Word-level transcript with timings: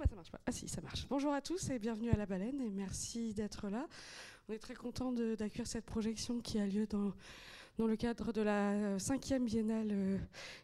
Ah 0.00 0.04
bah. 0.32 0.38
Ah 0.46 0.52
si, 0.52 0.68
ça 0.68 0.80
marche. 0.80 1.06
Bonjour 1.08 1.32
à 1.32 1.40
tous 1.40 1.70
et 1.70 1.78
bienvenue 1.78 2.10
à 2.10 2.16
La 2.16 2.26
Baleine 2.26 2.60
et 2.60 2.70
merci 2.70 3.34
d'être 3.34 3.68
là. 3.68 3.88
On 4.48 4.52
est 4.52 4.58
très 4.58 4.74
content 4.74 5.12
d'accueillir 5.12 5.66
cette 5.66 5.86
projection 5.86 6.38
qui 6.40 6.60
a 6.60 6.66
lieu 6.66 6.86
dans, 6.86 7.12
le 7.84 7.96
cadre 7.96 8.32
de 8.32 8.40
la 8.40 8.98
cinquième 9.00 9.44
biennale 9.44 9.88
euh, 9.90 10.18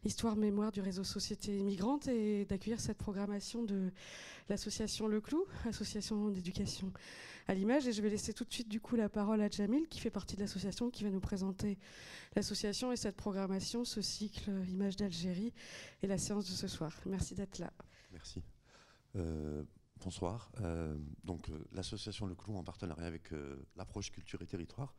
Histoire 0.04 0.36
Mémoire 0.36 0.70
du 0.70 0.80
réseau 0.80 1.02
Société 1.02 1.50
Migrante 1.62 2.06
et 2.06 2.44
d'accueillir 2.44 2.78
cette 2.78 2.98
programmation 2.98 3.64
de 3.64 3.90
l'association 4.48 5.08
Le 5.08 5.20
Clou, 5.20 5.44
association 5.64 6.28
d'éducation 6.28 6.92
à 7.48 7.54
l'image. 7.54 7.88
Et 7.88 7.92
je 7.92 8.02
vais 8.02 8.10
laisser 8.10 8.34
tout 8.34 8.44
de 8.44 8.52
suite 8.52 8.68
du 8.68 8.80
coup 8.80 8.94
la 8.94 9.08
parole 9.08 9.40
à 9.40 9.50
Jamil 9.50 9.88
qui 9.88 9.98
fait 9.98 10.10
partie 10.10 10.36
de 10.36 10.42
l'association, 10.42 10.90
qui 10.90 11.02
va 11.02 11.10
nous 11.10 11.20
présenter 11.20 11.76
l'association 12.36 12.92
et 12.92 12.96
cette 12.96 13.16
programmation, 13.16 13.84
ce 13.84 14.00
cycle 14.00 14.50
Images 14.68 14.96
d'Algérie 14.96 15.52
et 16.02 16.06
la 16.06 16.18
séance 16.18 16.46
de 16.46 16.52
ce 16.52 16.68
soir. 16.68 16.92
Merci 17.06 17.34
d'être 17.34 17.58
là. 17.58 17.72
Merci. 18.12 18.40
Euh, 19.16 19.62
bonsoir. 20.00 20.50
Euh, 20.60 20.96
donc 21.24 21.50
l'association 21.72 22.26
Le 22.26 22.34
Clou 22.34 22.56
en 22.56 22.64
partenariat 22.64 23.06
avec 23.06 23.30
l'approche 23.76 24.10
Culture 24.10 24.42
et 24.42 24.46
Territoire 24.46 24.94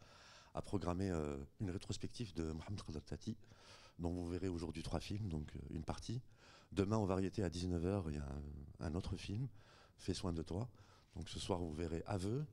a 0.56 0.62
programmé 0.62 1.12
euh, 1.12 1.38
une 1.60 1.70
rétrospective 1.70 2.34
de 2.34 2.52
Mohamed 2.52 2.82
Khadr 2.82 3.04
Tati, 3.04 3.38
dont 4.00 4.12
vous 4.12 4.28
verrez 4.30 4.48
aujourd'hui 4.48 4.84
trois 4.84 5.02
films, 5.02 5.28
donc 5.28 5.52
euh, 5.56 5.60
une 5.70 5.84
partie. 5.84 6.22
Demain, 6.72 6.98
en 6.98 7.06
variété 7.06 7.44
à 7.44 7.50
19h, 7.50 8.06
il 8.08 8.16
y 8.16 8.18
a 8.18 8.28
un, 8.80 8.96
autre 8.96 9.16
film, 9.16 9.48
Fais 9.98 10.14
soin 10.14 10.34
de 10.34 10.42
toi. 10.42 10.70
Donc 11.16 11.30
ce 11.30 11.40
soir, 11.40 11.60
vous 11.60 11.74
verrez 11.74 12.04
Aveu, 12.06 12.46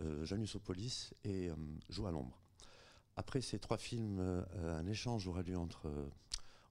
euh, 0.00 0.24
Janusopolis 0.24 1.14
et 1.24 1.48
euh, 1.48 1.54
Joue 1.88 2.06
à 2.06 2.10
l'ombre. 2.10 2.40
Après 3.16 3.40
ces 3.40 3.58
trois 3.58 3.76
films, 3.76 4.20
un 4.56 4.86
échange 4.86 5.28
aura 5.28 5.42
lieu 5.42 5.58
entre 5.58 5.92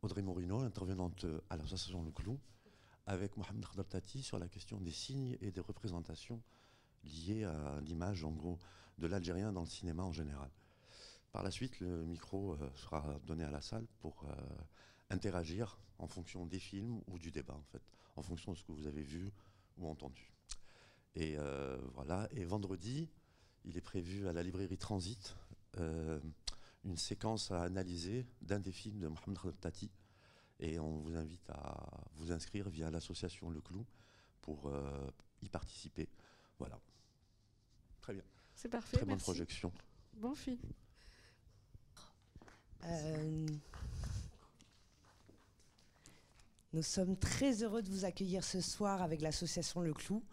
Audrey 0.01 0.23
Morino, 0.23 0.61
intervenante 0.61 1.27
à 1.51 1.55
l'association 1.55 2.01
Le 2.01 2.09
Clou, 2.09 2.39
avec 3.05 3.37
Mohamed 3.37 3.65
Khadr 3.65 4.01
sur 4.21 4.39
la 4.39 4.47
question 4.47 4.79
des 4.79 4.91
signes 4.91 5.37
et 5.41 5.51
des 5.51 5.61
représentations 5.61 6.41
liées 7.03 7.43
à 7.43 7.79
l'image, 7.81 8.23
en 8.23 8.31
gros, 8.31 8.59
de 8.97 9.07
l'Algérien 9.07 9.51
dans 9.51 9.61
le 9.61 9.67
cinéma 9.67 10.03
en 10.03 10.11
général. 10.11 10.49
Par 11.31 11.43
la 11.43 11.51
suite, 11.51 11.79
le 11.79 12.05
micro 12.05 12.53
euh, 12.53 12.69
sera 12.75 13.19
donné 13.25 13.43
à 13.43 13.51
la 13.51 13.61
salle 13.61 13.87
pour 13.99 14.25
euh, 14.25 14.35
interagir 15.09 15.79
en 15.97 16.07
fonction 16.07 16.45
des 16.45 16.59
films 16.59 17.01
ou 17.07 17.17
du 17.17 17.31
débat, 17.31 17.53
en 17.53 17.63
fait, 17.71 17.81
en 18.15 18.21
fonction 18.21 18.51
de 18.51 18.57
ce 18.57 18.63
que 18.63 18.71
vous 18.71 18.87
avez 18.87 19.01
vu 19.01 19.31
ou 19.77 19.87
entendu. 19.87 20.31
Et 21.15 21.35
euh, 21.37 21.77
voilà. 21.93 22.27
Et 22.31 22.43
vendredi, 22.43 23.09
il 23.63 23.77
est 23.77 23.81
prévu 23.81 24.27
à 24.27 24.33
la 24.33 24.43
librairie 24.43 24.77
Transit 24.77 25.35
une 26.83 26.97
séquence 26.97 27.51
à 27.51 27.63
analyser 27.63 28.25
d'un 28.41 28.59
des 28.59 28.73
films 28.73 28.99
de 28.99 29.07
Mohamed 29.07 29.57
Tati. 29.61 29.89
Et 30.61 30.79
on 30.79 30.99
vous 30.99 31.15
invite 31.15 31.49
à 31.49 31.75
vous 32.15 32.31
inscrire 32.31 32.69
via 32.69 32.89
l'association 32.89 33.49
Le 33.49 33.61
Clou 33.61 33.85
pour 34.41 34.71
y 35.41 35.49
participer. 35.49 36.07
Voilà. 36.59 36.79
Très 37.99 38.13
bien. 38.13 38.23
C'est 38.55 38.69
parfait. 38.69 38.97
Très 38.97 39.05
bonne 39.05 39.19
projection. 39.19 39.71
Bon 40.13 40.35
film. 40.35 40.59
Euh, 42.85 43.47
nous 46.73 46.83
sommes 46.83 47.17
très 47.17 47.63
heureux 47.63 47.81
de 47.81 47.89
vous 47.89 48.05
accueillir 48.05 48.43
ce 48.43 48.61
soir 48.61 49.01
avec 49.01 49.21
l'association 49.21 49.81
Le 49.81 49.93
Clou 49.93 50.23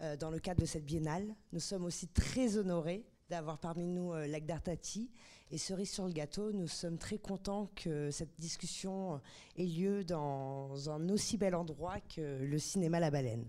euh, 0.00 0.16
dans 0.16 0.30
le 0.30 0.38
cadre 0.38 0.60
de 0.60 0.66
cette 0.66 0.84
biennale. 0.84 1.34
Nous 1.52 1.60
sommes 1.60 1.84
aussi 1.84 2.08
très 2.08 2.58
honorés 2.58 3.04
d'avoir 3.28 3.58
parmi 3.58 3.86
nous 3.86 4.12
euh, 4.12 4.26
Lagdar 4.26 4.62
Tati 4.62 5.10
et 5.50 5.58
cerise 5.58 5.90
sur 5.90 6.06
le 6.06 6.12
gâteau. 6.12 6.52
Nous 6.52 6.68
sommes 6.68 6.98
très 6.98 7.18
contents 7.18 7.70
que 7.76 8.10
cette 8.10 8.38
discussion 8.38 9.20
ait 9.56 9.66
lieu 9.66 10.04
dans 10.04 10.90
un 10.90 11.08
aussi 11.08 11.36
bel 11.36 11.54
endroit 11.54 12.00
que 12.00 12.38
le 12.42 12.58
cinéma 12.58 13.00
La 13.00 13.10
Baleine. 13.10 13.48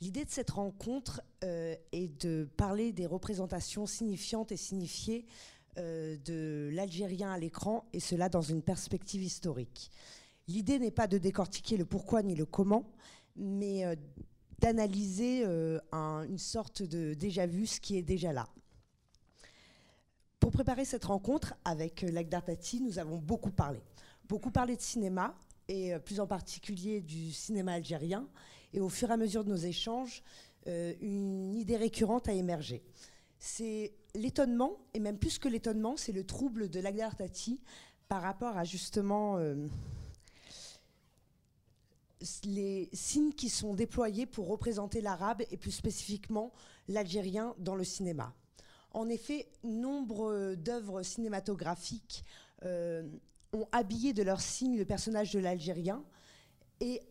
L'idée 0.00 0.24
de 0.24 0.30
cette 0.30 0.50
rencontre 0.50 1.22
est 1.42 2.22
de 2.22 2.48
parler 2.56 2.92
des 2.92 3.06
représentations 3.06 3.86
signifiantes 3.86 4.52
et 4.52 4.56
signifiées 4.56 5.26
euh, 5.78 6.16
de 6.24 6.70
l'Algérien 6.72 7.30
à 7.30 7.38
l'écran, 7.38 7.84
et 7.92 8.00
cela 8.00 8.28
dans 8.28 8.42
une 8.42 8.62
perspective 8.62 9.22
historique. 9.22 9.90
L'idée 10.48 10.78
n'est 10.78 10.90
pas 10.90 11.06
de 11.06 11.18
décortiquer 11.18 11.76
le 11.76 11.84
pourquoi 11.84 12.22
ni 12.22 12.34
le 12.34 12.46
comment, 12.46 12.90
mais 13.36 13.84
euh, 13.84 13.94
d'analyser 14.58 15.44
euh, 15.44 15.78
une 15.92 16.38
sorte 16.38 16.82
de 16.82 17.14
déjà-vu, 17.14 17.66
ce 17.66 17.80
qui 17.80 17.96
est 17.96 18.02
déjà 18.02 18.32
là. 18.32 18.48
Pour 20.48 20.54
préparer 20.54 20.86
cette 20.86 21.04
rencontre 21.04 21.52
avec 21.66 22.00
Lagdar 22.00 22.42
Tati, 22.42 22.80
nous 22.80 22.98
avons 22.98 23.18
beaucoup 23.18 23.50
parlé. 23.50 23.82
Beaucoup 24.30 24.50
parlé 24.50 24.76
de 24.76 24.80
cinéma, 24.80 25.34
et 25.68 25.92
plus 25.98 26.20
en 26.20 26.26
particulier 26.26 27.02
du 27.02 27.32
cinéma 27.32 27.74
algérien. 27.74 28.26
Et 28.72 28.80
au 28.80 28.88
fur 28.88 29.10
et 29.10 29.12
à 29.12 29.18
mesure 29.18 29.44
de 29.44 29.50
nos 29.50 29.58
échanges, 29.58 30.22
une 30.64 31.54
idée 31.54 31.76
récurrente 31.76 32.28
a 32.30 32.32
émergé 32.32 32.82
c'est 33.38 33.92
l'étonnement, 34.14 34.78
et 34.94 35.00
même 35.00 35.18
plus 35.18 35.38
que 35.38 35.48
l'étonnement, 35.48 35.98
c'est 35.98 36.12
le 36.12 36.24
trouble 36.24 36.70
de 36.70 36.80
Lagdar 36.80 37.14
Tati 37.14 37.60
par 38.08 38.22
rapport 38.22 38.56
à 38.56 38.64
justement 38.64 39.36
euh, 39.36 39.66
les 42.44 42.88
signes 42.94 43.34
qui 43.34 43.50
sont 43.50 43.74
déployés 43.74 44.24
pour 44.24 44.48
représenter 44.48 45.02
l'arabe 45.02 45.42
et 45.50 45.58
plus 45.58 45.72
spécifiquement 45.72 46.54
l'algérien 46.88 47.54
dans 47.58 47.74
le 47.74 47.84
cinéma. 47.84 48.32
En 48.92 49.08
effet, 49.08 49.48
nombre 49.62 50.54
d'œuvres 50.54 51.02
cinématographiques 51.02 52.24
euh, 52.64 53.06
ont 53.52 53.66
habillé 53.72 54.12
de 54.12 54.22
leurs 54.22 54.40
signes 54.40 54.78
le 54.78 54.84
personnage 54.84 55.32
de 55.32 55.38
l'algérien 55.38 56.02
et 56.80 57.02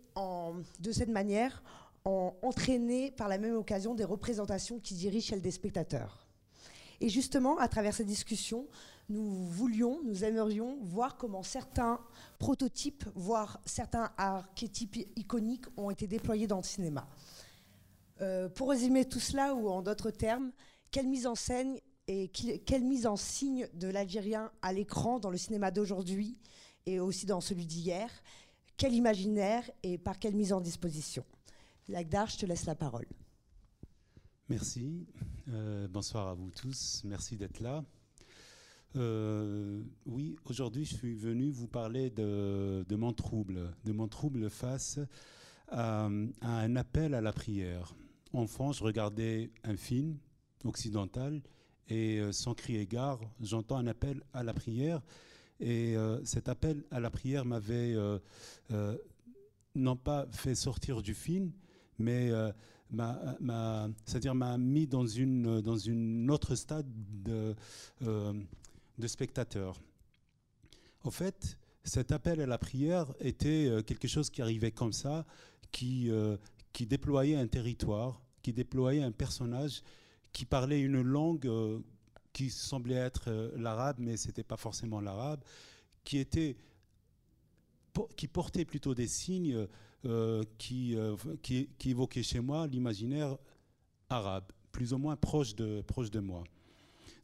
de 0.79 0.91
cette 0.91 1.09
manière 1.09 1.61
ont 2.05 2.33
entraîné 2.41 3.11
par 3.11 3.27
la 3.27 3.37
même 3.37 3.55
occasion 3.55 3.93
des 3.93 4.03
représentations 4.03 4.79
qui 4.79 4.95
dirigent 4.95 5.29
celles 5.29 5.41
des 5.41 5.51
spectateurs. 5.51 6.27
Et 7.01 7.09
justement, 7.09 7.57
à 7.59 7.67
travers 7.67 7.93
cette 7.93 8.07
discussion, 8.07 8.67
nous 9.09 9.45
voulions, 9.45 9.99
nous 10.03 10.23
aimerions 10.23 10.77
voir 10.81 11.17
comment 11.17 11.43
certains 11.43 11.99
prototypes, 12.39 13.05
voire 13.15 13.59
certains 13.65 14.11
archétypes 14.17 14.97
iconiques 15.15 15.65
ont 15.77 15.91
été 15.91 16.07
déployés 16.07 16.47
dans 16.47 16.57
le 16.57 16.63
cinéma. 16.63 17.07
Euh, 18.21 18.49
pour 18.49 18.69
résumer 18.69 19.05
tout 19.05 19.19
cela, 19.19 19.53
ou 19.53 19.69
en 19.69 19.81
d'autres 19.81 20.09
termes, 20.11 20.51
quelle 20.97 21.09
mise 21.09 21.27
en 21.27 21.35
scène 21.35 21.77
et 22.07 22.29
quelle 22.29 22.83
mise 22.83 23.05
en 23.05 23.17
signe 23.17 23.69
de 23.75 23.87
l'Algérien 23.87 24.51
à 24.63 24.73
l'écran 24.73 25.19
dans 25.19 25.29
le 25.29 25.37
cinéma 25.37 25.69
d'aujourd'hui 25.69 26.39
et 26.87 26.99
aussi 26.99 27.27
dans 27.27 27.39
celui 27.39 27.67
d'hier? 27.67 28.09
Quel 28.77 28.95
imaginaire 28.95 29.69
et 29.83 29.99
par 29.99 30.17
quelle 30.17 30.33
mise 30.33 30.53
en 30.53 30.59
disposition? 30.59 31.23
Lagdar, 31.87 32.29
je 32.31 32.39
te 32.39 32.47
laisse 32.47 32.65
la 32.65 32.73
parole. 32.73 33.05
Merci. 34.49 35.05
Euh, 35.49 35.87
bonsoir 35.87 36.29
à 36.29 36.33
vous 36.33 36.49
tous. 36.49 37.03
Merci 37.05 37.37
d'être 37.37 37.59
là. 37.59 37.85
Euh, 38.95 39.83
oui, 40.07 40.35
aujourd'hui, 40.45 40.83
je 40.83 40.95
suis 40.95 41.13
venu 41.13 41.51
vous 41.51 41.67
parler 41.67 42.09
de, 42.09 42.83
mon 42.89 43.13
trouble, 43.13 43.71
de 43.85 43.91
mon 43.91 44.07
trouble 44.07 44.49
face 44.49 44.97
à, 45.67 46.09
un 46.41 46.75
appel 46.75 47.13
à 47.13 47.21
la 47.21 47.33
prière. 47.33 47.93
Enfant, 48.33 48.71
je 48.71 48.83
regardais 48.83 49.51
un 49.63 49.77
film 49.77 50.17
occidental 50.63 51.41
et 51.89 52.19
euh, 52.19 52.31
sans 52.31 52.53
crier 52.53 52.85
gare, 52.85 53.19
j'entends 53.39 53.77
un 53.77 53.87
appel 53.87 54.21
à 54.33 54.43
la 54.43 54.53
prière. 54.53 55.01
Et 55.59 55.95
cet 56.23 56.49
appel 56.49 56.83
à 56.91 56.99
la 56.99 57.09
prière 57.09 57.43
m'avait 57.43 57.95
non 59.73 59.95
pas 59.95 60.27
fait 60.31 60.55
sortir 60.55 61.01
du 61.01 61.15
film, 61.15 61.51
mais 61.99 62.29
euh, 62.31 62.51
c'est-à-dire 64.05 64.35
m'a 64.35 64.57
mis 64.57 64.87
dans 64.87 65.05
une, 65.05 65.61
dans 65.61 65.77
une 65.77 66.29
autre 66.31 66.55
stade 66.55 66.87
de, 67.23 67.55
euh, 68.03 68.33
de 68.97 69.07
spectateur. 69.07 69.79
Au 71.03 71.11
fait, 71.11 71.57
cet 71.83 72.11
appel 72.11 72.41
à 72.41 72.45
la 72.45 72.57
prière 72.57 73.13
était 73.19 73.67
euh, 73.67 73.81
quelque 73.81 74.07
chose 74.07 74.29
qui 74.29 74.41
arrivait 74.41 74.71
comme 74.71 74.93
ça, 74.93 75.25
qui, 75.71 76.09
qui 76.71 76.85
déployait 76.85 77.35
un 77.35 77.47
territoire, 77.47 78.21
qui 78.41 78.53
déployait 78.53 79.03
un 79.03 79.11
personnage, 79.11 79.83
qui 80.31 80.45
parlait 80.45 80.79
une 80.79 81.01
langue 81.01 81.49
qui 82.33 82.49
semblait 82.49 82.95
être 82.95 83.51
l'arabe, 83.55 83.97
mais 83.99 84.17
ce 84.17 84.27
n'était 84.27 84.43
pas 84.43 84.57
forcément 84.57 85.01
l'arabe, 85.01 85.43
qui 86.03 86.19
était 86.19 86.55
qui 88.15 88.27
portait 88.27 88.65
plutôt 88.65 88.93
des 88.93 89.07
signes 89.07 89.55
euh, 89.55 89.67
euh, 90.05 90.43
qui, 90.57 91.69
qui, 91.77 91.89
évoquaient 91.89 92.23
chez 92.23 92.39
moi 92.39 92.67
l'imaginaire 92.67 93.35
arabe, 94.09 94.45
plus 94.71 94.93
ou 94.93 94.97
moins 94.97 95.15
proche 95.15 95.55
de, 95.55 95.81
proche 95.81 96.11
de 96.11 96.19
moi. 96.19 96.43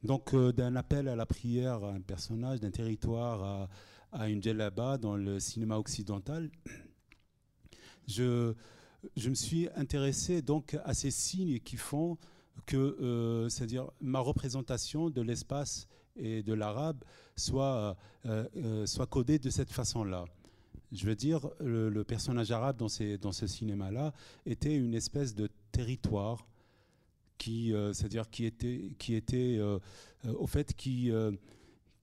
Donc 0.03 0.33
euh, 0.33 0.51
d'un 0.51 0.75
appel 0.75 1.07
à 1.07 1.15
la 1.15 1.25
prière 1.25 1.83
à 1.83 1.93
un 1.93 2.01
personnage, 2.01 2.59
d'un 2.59 2.71
territoire 2.71 3.43
à, 3.43 3.69
à, 4.11 4.29
une 4.29 4.41
djellaba 4.41 4.97
dans 4.97 5.15
le 5.15 5.39
cinéma 5.39 5.77
occidental, 5.77 6.49
je, 8.07 8.53
je 9.15 9.29
me 9.29 9.35
suis 9.35 9.69
intéressé 9.75 10.41
donc 10.41 10.75
à 10.83 10.93
ces 10.93 11.11
signes 11.11 11.59
qui 11.59 11.77
font 11.77 12.17
que, 12.65 13.47
c'est-à-dire 13.49 13.89
ma 14.01 14.19
représentation 14.19 15.09
de 15.09 15.21
l'espace 15.21 15.87
et 16.15 16.43
de 16.43 16.53
l'arabe 16.53 17.03
soit, 17.35 17.97
soit 18.85 19.07
codée 19.07 19.39
de 19.39 19.49
cette 19.49 19.71
façon-là. 19.71 20.25
Je 20.93 21.07
veux 21.07 21.15
dire, 21.15 21.49
le, 21.59 22.03
personnage 22.03 22.51
arabe 22.51 22.77
dans, 22.77 22.87
ces, 22.87 23.17
dans 23.17 23.31
ce 23.31 23.47
cinéma-là 23.47 24.13
était 24.45 24.75
une 24.75 24.93
espèce 24.93 25.33
de 25.33 25.49
territoire 25.71 26.45
qui, 27.43 27.73
euh, 27.73 27.91
c'est-à-dire 27.91 28.29
qui 28.29 28.45
était, 28.45 28.93
qui 28.99 29.15
était 29.15 29.57
euh, 29.57 29.79
euh, 30.25 30.33
au 30.37 30.47
fait, 30.47 30.73
qui, 30.73 31.11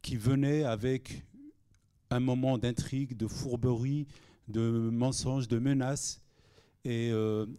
qui 0.02 0.16
venait 0.16 0.64
avec 0.64 1.24
un 2.10 2.20
moment 2.20 2.58
d'intrigue, 2.58 3.16
de 3.16 3.26
fourberie, 3.26 4.06
de 4.48 4.90
mensonges, 4.92 5.48
de 5.48 5.58
menaces, 5.58 6.20
et, 6.84 7.10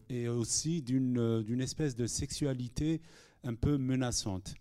et 0.10 0.28
aussi 0.28 0.82
d'une 0.82 1.62
espèce 1.62 1.96
de 1.96 2.08
sexualité 2.08 3.02
un 3.44 3.56
peu 3.56 3.78
menaçante. 3.78 4.56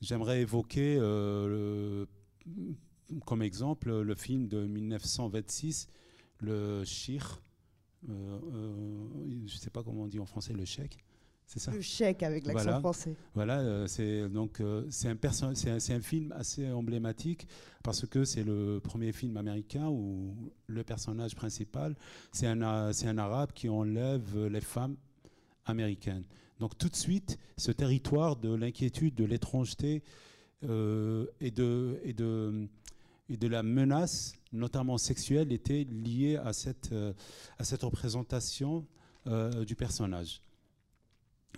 J'aimerais 0.00 0.42
évoquer 0.42 0.96
le, 0.96 2.06
comme 3.24 3.42
exemple 3.42 4.00
le 4.00 4.14
film 4.14 4.48
de 4.48 4.66
1926, 4.66 5.88
Le 6.40 6.84
Chir. 6.84 7.40
Euh, 8.08 8.38
euh, 8.52 9.46
je 9.46 9.54
ne 9.54 9.58
sais 9.58 9.70
pas 9.70 9.82
comment 9.82 10.02
on 10.02 10.06
dit 10.06 10.18
en 10.18 10.26
français, 10.26 10.52
le 10.52 10.64
chèque. 10.64 10.98
C'est 11.46 11.58
ça 11.58 11.72
Le 11.72 11.80
chèque 11.80 12.22
avec 12.22 12.46
l'accent 12.46 12.80
français. 12.80 13.14
Voilà, 13.34 13.60
euh, 13.60 13.86
c'est 13.86 14.28
donc 14.28 14.62
c'est 14.90 15.08
un, 15.08 15.54
c'est 15.54 15.70
un, 15.70 15.96
un, 15.96 16.00
film 16.00 16.32
assez 16.32 16.70
emblématique 16.70 17.46
parce 17.82 18.06
que 18.06 18.24
c'est 18.24 18.42
le 18.42 18.80
premier 18.82 19.12
film 19.12 19.36
américain 19.36 19.88
où 19.88 20.34
le 20.66 20.84
personnage 20.84 21.34
principal 21.34 21.94
c'est 22.32 22.46
un 22.46 22.92
c'est 22.92 23.08
un 23.08 23.18
arabe 23.18 23.52
qui 23.52 23.68
enlève 23.68 24.46
les 24.46 24.60
femmes 24.60 24.96
américaines. 25.66 26.24
Donc 26.60 26.78
tout 26.78 26.88
de 26.88 26.96
suite, 26.96 27.38
ce 27.56 27.72
territoire 27.72 28.36
de 28.36 28.54
l'inquiétude, 28.54 29.14
de 29.14 29.24
l'étrangeté 29.24 30.02
et 30.62 31.50
de 31.50 32.00
et 32.04 32.12
de 32.14 32.68
et 33.28 33.36
de 33.36 33.48
la 33.48 33.62
menace, 33.62 34.34
notamment 34.52 34.98
sexuelle, 34.98 35.52
était 35.52 35.84
liée 35.84 36.36
à 36.36 36.52
cette, 36.52 36.92
euh, 36.92 37.12
à 37.58 37.64
cette 37.64 37.82
représentation 37.82 38.86
euh, 39.26 39.64
du 39.64 39.74
personnage. 39.74 40.40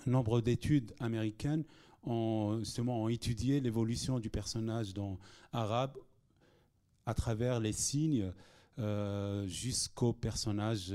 Nombre 0.06 0.40
d'études 0.40 0.94
américaines 1.00 1.64
ont, 2.04 2.58
justement, 2.60 3.02
ont 3.02 3.08
étudié 3.08 3.60
l'évolution 3.60 4.20
du 4.20 4.30
personnage 4.30 4.94
dans 4.94 5.18
arabe 5.52 5.96
à 7.06 7.14
travers 7.14 7.60
les 7.60 7.72
signes 7.72 8.32
euh, 8.78 9.46
jusqu'au 9.46 10.12
personnage 10.12 10.94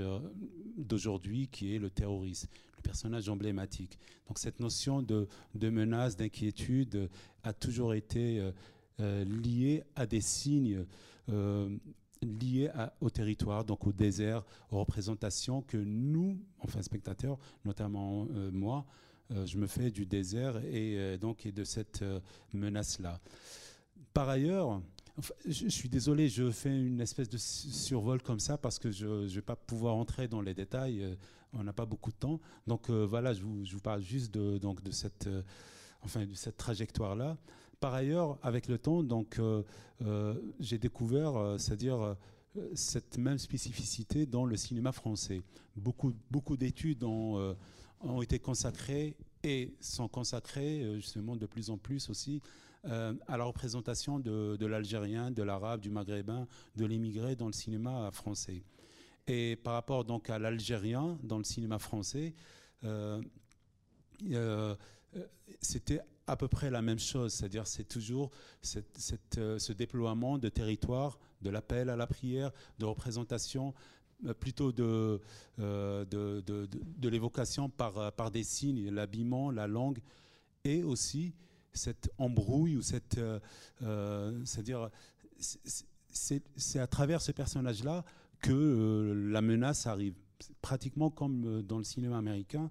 d'aujourd'hui 0.77 1.47
qui 1.47 1.75
est 1.75 1.79
le 1.79 1.89
terroriste, 1.89 2.47
le 2.77 2.81
personnage 2.83 3.27
emblématique. 3.27 3.97
Donc 4.27 4.39
cette 4.39 4.59
notion 4.59 5.01
de, 5.01 5.27
menace, 5.55 6.15
d'inquiétude 6.15 7.09
a 7.43 7.53
toujours 7.53 7.93
été 7.93 8.51
euh, 8.99 9.25
liés 9.25 9.83
à 9.95 10.05
des 10.05 10.21
signes 10.21 10.85
euh, 11.29 11.75
liés 12.21 12.69
au 12.99 13.09
territoire, 13.09 13.65
donc 13.65 13.87
au 13.87 13.91
désert, 13.91 14.43
aux 14.71 14.79
représentations 14.79 15.61
que 15.61 15.77
nous, 15.77 16.39
enfin 16.59 16.81
spectateurs, 16.81 17.37
notamment 17.65 18.27
euh, 18.31 18.51
moi, 18.51 18.85
je 19.45 19.57
me 19.57 19.65
fais 19.65 19.91
du 19.91 20.05
désert 20.05 20.57
et 20.65 21.17
donc 21.17 21.45
et 21.45 21.53
de 21.53 21.63
cette 21.63 22.03
menace-là. 22.51 23.21
Par 24.13 24.27
ailleurs, 24.27 24.81
je, 25.47 25.69
suis 25.69 25.87
désolé, 25.87 26.27
je 26.27 26.51
fais 26.51 26.77
une 26.77 26.99
espèce 26.99 27.29
de 27.29 27.37
survol 27.37 28.21
comme 28.21 28.41
ça 28.41 28.57
parce 28.57 28.77
que 28.77 28.91
je 28.91 29.05
ne 29.05 29.27
vais 29.27 29.41
pas 29.41 29.55
pouvoir 29.55 29.95
entrer 29.95 30.27
dans 30.27 30.41
les 30.41 30.53
détails. 30.53 31.17
on 31.53 31.63
n'a 31.63 31.71
pas 31.71 31.85
beaucoup 31.85 32.11
de 32.11 32.17
temps. 32.17 32.41
Donc 32.67 32.89
voilà, 32.89 33.31
je 33.31 33.41
vous, 33.41 33.63
je 33.63 33.71
vous, 33.71 33.79
parle 33.79 34.01
juste 34.01 34.33
de, 34.33 34.57
donc, 34.57 34.83
de 34.83 34.91
cette, 34.91 35.29
enfin, 36.01 36.25
de 36.25 36.33
cette 36.33 36.57
trajectoire-là. 36.57 37.37
Par 37.81 37.95
ailleurs, 37.95 38.37
avec 38.43 38.67
le 38.67 38.77
temps, 38.77 39.01
donc, 39.01 39.39
euh, 39.39 39.63
euh, 40.03 40.35
j'ai 40.59 40.77
découvert, 40.77 41.35
euh, 41.35 41.57
c'est-à-dire 41.57 42.15
cette 42.75 43.17
même 43.17 43.39
spécificité 43.39 44.27
dans 44.27 44.45
le 44.45 44.55
cinéma 44.55 44.91
français. 44.91 45.41
Beaucoup, 45.75 46.13
beaucoup 46.29 46.57
d'études 46.57 47.03
ont, 47.03 47.55
été 48.21 48.37
consacrées 48.39 49.15
et 49.43 49.73
sont 49.79 50.07
consacrées 50.07 50.95
justement 50.95 51.35
de 51.35 51.45
plus 51.45 51.69
en 51.69 51.77
plus 51.77 52.09
aussi 52.09 52.41
à 52.83 53.37
la 53.37 53.45
représentation 53.45 54.19
de, 54.19 54.65
l'Algérien, 54.65 55.31
de 55.31 55.41
l'Arabe, 55.41 55.79
du 55.79 55.89
Maghrébin, 55.89 56.45
de 56.75 56.85
l'immigré 56.85 57.37
dans 57.37 57.47
le 57.47 57.53
cinéma 57.53 58.11
français. 58.11 58.63
Et 59.27 59.55
par 59.55 59.73
rapport 59.73 60.03
donc 60.03 60.29
à 60.29 60.37
l'Algérien 60.37 61.17
dans 61.23 61.37
le 61.37 61.45
cinéma 61.45 61.79
français, 61.79 62.35
c'était 65.61 66.01
à 66.27 66.35
peu 66.35 66.47
près 66.47 66.69
la 66.69 66.81
même 66.81 66.99
chose, 66.99 67.33
c'est-à-dire 67.33 67.67
c'est 67.67 67.83
toujours 67.83 68.31
euh, 69.37 69.59
ce 69.59 69.73
déploiement 69.73 70.37
de 70.37 70.49
territoire, 70.49 71.19
de 71.41 71.49
l'appel 71.49 71.89
à 71.89 71.95
la 71.95 72.07
prière, 72.07 72.51
de 72.79 72.85
représentation, 72.85 73.73
euh, 74.25 74.33
plutôt 74.33 74.71
de, 74.71 75.19
euh, 75.59 76.05
de, 76.05 77.09
l'évocation 77.09 77.69
par, 77.69 78.13
par 78.13 78.31
des 78.31 78.43
signes, 78.43 78.89
l'habillement, 78.89 79.51
la 79.51 79.67
langue, 79.67 79.99
et 80.63 80.83
aussi 80.83 81.33
cette 81.73 82.11
embrouille 82.17 82.75
ou 82.75 82.81
cette, 82.81 83.19
c'est-à-dire 83.79 84.89
c'est 85.39 86.79
à 86.79 86.87
travers 86.87 87.21
ce 87.21 87.31
personnage-là 87.31 88.03
que 88.41 89.13
la 89.29 89.41
menace 89.41 89.87
arrive, 89.87 90.13
pratiquement 90.61 91.09
comme 91.09 91.61
dans 91.61 91.77
le 91.77 91.83
cinéma 91.83 92.17
américain. 92.17 92.69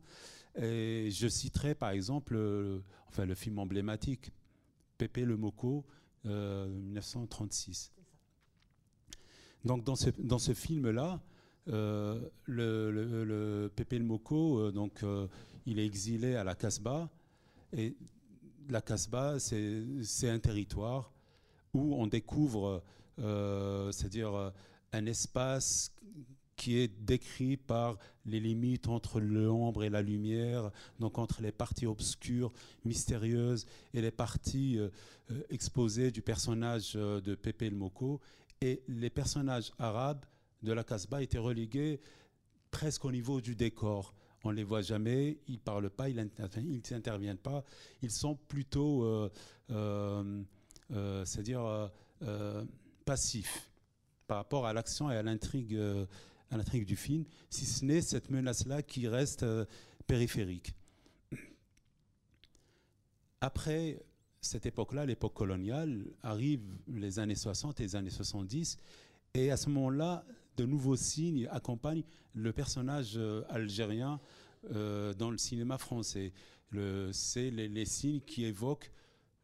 Je 0.57 1.29
citerai 1.29 1.75
par 1.75 1.91
exemple 1.91 2.35
euh, 2.37 2.81
enfin, 3.09 3.25
le 3.25 3.35
film 3.35 3.59
emblématique, 3.59 4.33
Pépé 4.99 5.25
le 5.25 5.37
Moco, 5.37 5.85
1936. 6.25 7.93
Euh, 7.97 9.19
donc 9.65 9.85
dans 9.85 9.97
ce, 9.97 10.11
dans 10.19 10.39
ce 10.39 10.55
film-là, 10.55 11.21
euh, 11.69 12.29
le, 12.45 12.91
le, 12.91 13.71
Pépé 13.75 13.99
le 13.99 14.05
Moco, 14.05 14.71
donc, 14.73 15.05
il 15.67 15.79
est 15.79 15.87
exilé 15.87 16.35
à 16.35 16.45
la 16.45 16.55
Casbah. 16.55 17.09
Et 17.73 17.97
la 18.69 18.81
Casbah, 18.81 19.39
c'est 19.39 20.29
un 20.29 20.39
territoire 20.39 21.13
où 21.73 21.95
on 21.95 22.07
découvre, 22.07 22.83
c'est-à-dire 23.17 24.53
un 24.93 25.07
espace 25.07 25.93
qui 26.61 26.77
est 26.77 26.89
décrit 26.89 27.57
par 27.57 27.97
les 28.27 28.39
limites 28.39 28.87
entre 28.87 29.19
l'ombre 29.19 29.83
et 29.83 29.89
la 29.89 30.03
lumière, 30.03 30.71
donc 30.99 31.17
entre 31.17 31.41
les 31.41 31.53
parties 31.53 31.87
obscures, 31.87 32.53
mystérieuses, 32.85 33.65
et 33.95 34.03
les 34.03 34.11
parties 34.11 34.79
euh, 34.79 34.91
euh, 35.31 35.43
exposées 35.49 36.11
du 36.11 36.21
personnage 36.21 36.93
euh, 36.97 37.23
de 37.23 37.35
Pépé 37.35 37.71
le 37.71 37.77
Moko. 37.77 38.21
Et 38.61 38.83
les 38.89 39.09
personnages 39.09 39.73
arabes 39.79 40.27
de 40.63 40.75
la 40.75 40.85
Casbah 40.85 41.23
étaient 41.23 41.39
relégués 41.39 41.99
presque 42.71 43.07
au 43.07 43.11
niveau 43.11 43.41
du 43.41 43.57
décor. 43.57 44.15
On 44.45 44.51
ne 44.51 44.57
les 44.57 44.65
voit 44.65 44.83
jamais, 44.83 45.39
ils 45.49 45.55
ne 45.55 45.61
parlent 45.61 45.89
pas, 45.89 46.11
ils 46.11 46.17
n'interviennent 46.17 47.39
pas. 47.39 47.65
Ils 48.03 48.11
sont 48.11 48.37
plutôt, 48.37 49.31
c'est-à-dire 51.25 51.91
passifs 53.07 53.71
par 54.27 54.37
rapport 54.37 54.67
à 54.67 54.73
l'action 54.73 55.11
et 55.11 55.17
à 55.17 55.23
l'intrigue 55.23 55.79
à 56.51 56.57
l'intrigue 56.57 56.87
du 56.87 56.97
film, 56.97 57.25
si 57.49 57.65
ce 57.65 57.85
n'est 57.85 58.01
cette 58.01 58.31
menace-là 58.31 58.83
qui 58.83 59.07
reste 59.09 59.45
euh, 59.45 59.65
périphérique. 60.07 60.75
Après 63.41 64.03
cette 64.41 64.67
époque-là, 64.67 65.07
l'époque 65.07 65.35
coloniale, 65.35 66.07
arrivent 66.23 66.79
les 66.89 67.19
années 67.19 67.35
60 67.35 67.81
et 67.81 67.85
les 67.85 67.97
années 67.97 68.11
70, 68.11 68.79
et 69.35 69.51
à 69.51 69.57
ce 69.57 69.69
moment-là, 69.69 70.25
de 70.57 70.65
nouveaux 70.65 70.97
signes 70.97 71.47
accompagnent 71.51 72.05
le 72.35 72.53
personnage 72.53 73.15
euh, 73.17 73.43
algérien 73.49 74.21
euh, 74.75 75.15
dans 75.15 75.31
le 75.31 75.39
cinéma 75.39 75.79
français. 75.79 76.33
C'est 77.13 77.51
les, 77.51 77.69
les, 77.69 77.85
signes 77.85 78.21
qui 78.21 78.45
évoquent 78.45 78.93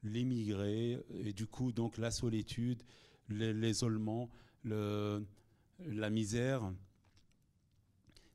l'immigré, 0.02 0.98
et 1.10 1.32
du 1.32 1.46
coup, 1.46 1.72
donc 1.72 1.98
la 1.98 2.10
solitude, 2.10 2.82
l'isolement, 3.28 4.30
la 4.64 6.10
misère, 6.10 6.72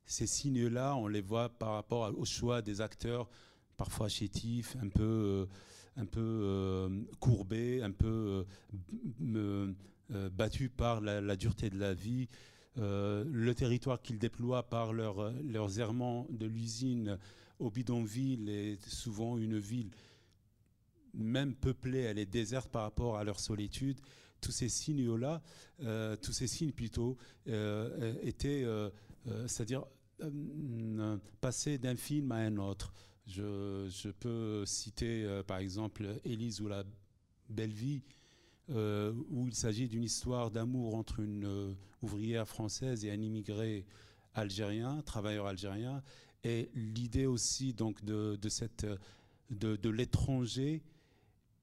ces 0.04 0.26
signes-là, 0.26 0.96
on 0.96 1.06
les 1.06 1.20
voit 1.20 1.48
par 1.48 1.72
rapport 1.72 2.12
au 2.18 2.24
choix 2.24 2.62
des 2.62 2.80
acteurs, 2.80 3.28
parfois 3.76 4.08
chétifs, 4.08 4.76
un 4.82 4.88
peu, 4.88 5.02
euh, 5.02 5.46
un 5.96 6.06
peu 6.06 6.20
euh, 6.20 6.88
courbés, 7.20 7.82
un 7.82 7.90
peu 7.90 8.44
euh, 9.22 9.72
battus 10.30 10.70
par 10.76 11.00
la, 11.00 11.36
dureté 11.36 11.70
de 11.70 11.78
la 11.78 11.94
vie. 11.94 12.28
le 12.76 13.52
territoire 13.52 14.00
qu'ils 14.02 14.18
déploient 14.18 14.68
par 14.68 14.92
leur, 14.92 15.32
leurs 15.42 15.78
errements 15.78 16.26
de 16.30 16.46
l'usine 16.46 17.18
au 17.58 17.70
bidonville 17.70 18.48
est 18.48 18.88
souvent 18.88 19.38
une 19.38 19.58
ville 19.58 19.90
même 21.14 21.54
peuplée, 21.54 22.00
elle 22.00 22.18
est 22.18 22.26
déserte 22.26 22.70
par 22.70 22.82
rapport 22.82 23.18
à 23.18 23.24
leur 23.24 23.38
solitude. 23.38 24.00
Tous 24.40 24.50
ces 24.50 24.70
signes-là, 24.70 25.42
tous 26.22 26.32
ces 26.32 26.46
signes 26.46 26.72
plutôt, 26.72 27.18
étaient 28.22 28.64
c'est-à-dire 29.46 29.84
euh, 30.22 31.16
passer 31.40 31.78
d'un 31.78 31.96
film 31.96 32.30
à 32.32 32.36
un 32.36 32.56
autre. 32.58 32.92
Je, 33.26 34.10
peux 34.10 34.64
citer 34.66 35.24
euh, 35.24 35.42
par 35.42 35.58
exemple 35.58 36.20
Élise 36.24 36.60
ou 36.60 36.68
la 36.68 36.84
Belle 37.48 37.72
Vie 37.72 38.02
où 38.68 39.48
il 39.48 39.54
s'agit 39.54 39.86
d'une 39.86 40.04
histoire 40.04 40.50
d'amour 40.50 40.94
entre 40.94 41.20
une 41.20 41.76
ouvrière 42.00 42.48
française 42.48 43.04
et 43.04 43.10
un 43.10 43.20
immigré 43.20 43.84
algérien, 44.34 45.02
travailleur 45.02 45.46
algérien, 45.46 46.02
et 46.42 46.70
l'idée 46.74 47.26
aussi 47.26 47.74
donc 47.74 48.02
de, 48.02 48.38
cette, 48.48 48.86
de, 49.50 49.76
de 49.76 49.90
l'étranger 49.90 50.82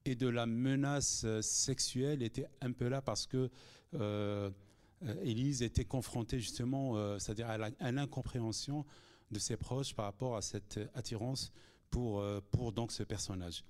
et 0.04 0.14
de 0.14 0.28
la 0.28 0.46
menace 0.46 1.26
sexuelle 1.40 2.22
était 2.22 2.46
un 2.60 2.70
peu 2.70 2.86
là 2.86 3.02
parce 3.02 3.26
que 3.26 3.50
euh, 3.94 4.50
Élise 5.22 5.62
était 5.62 5.84
confrontée 5.84 6.40
justement, 6.40 6.96
euh, 6.96 7.18
c'est-à-dire 7.18 7.48
à 7.48 7.92
l'incompréhension 7.92 8.84
de 9.30 9.38
ses 9.38 9.56
proches 9.56 9.94
par 9.94 10.04
rapport 10.04 10.36
à 10.36 10.42
cette 10.42 10.80
attirance 10.94 11.52
pour, 11.90 12.20
euh, 12.20 12.40
pour 12.50 12.72
donc 12.72 12.92
ce 12.92 13.02
personnage. 13.02 13.64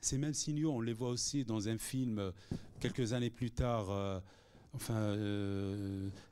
Ces 0.00 0.18
mêmes 0.18 0.34
signaux, 0.34 0.72
on 0.72 0.80
les 0.80 0.92
voit 0.92 1.10
aussi 1.10 1.44
dans 1.44 1.68
un 1.68 1.78
film 1.78 2.32
quelques 2.80 3.12
années 3.12 3.30
plus 3.30 3.50
tard, 3.50 4.22
enfin 4.72 5.16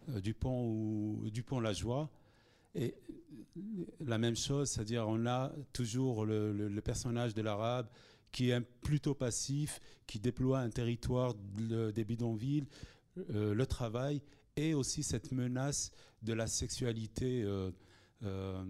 Dupont 0.07 0.69
ou 0.69 1.31
Dupont 1.31 1.59
la 1.59 1.73
joie. 1.73 2.09
Et 2.77 2.95
la 4.01 4.19
même 4.19 4.37
chose, 4.37 4.71
c'est-à-dire 4.71 5.09
on 5.09 5.27
a 5.27 5.51
toujours 5.73 6.25
le 6.25 6.81
personnage 6.83 7.35
de 7.35 7.43
l'arabe 7.43 7.89
qui 8.35 8.51
est 8.51 8.61
plutôt 8.61 9.15
passif, 9.15 9.81
qui 10.07 10.19
déploie 10.19 10.59
un 10.59 10.71
territoire 10.71 11.35
des 11.35 12.05
bidonvilles, 12.05 12.67
euh, 13.17 13.55
le 13.55 13.67
travail 13.67 14.23
et 14.57 14.75
aussi 14.75 15.03
cette 15.03 15.33
menace 15.33 15.93
de 16.23 16.33
la 16.33 16.47
sexualité 16.47 17.43
euh, 17.43 17.71
euh, 18.25 18.65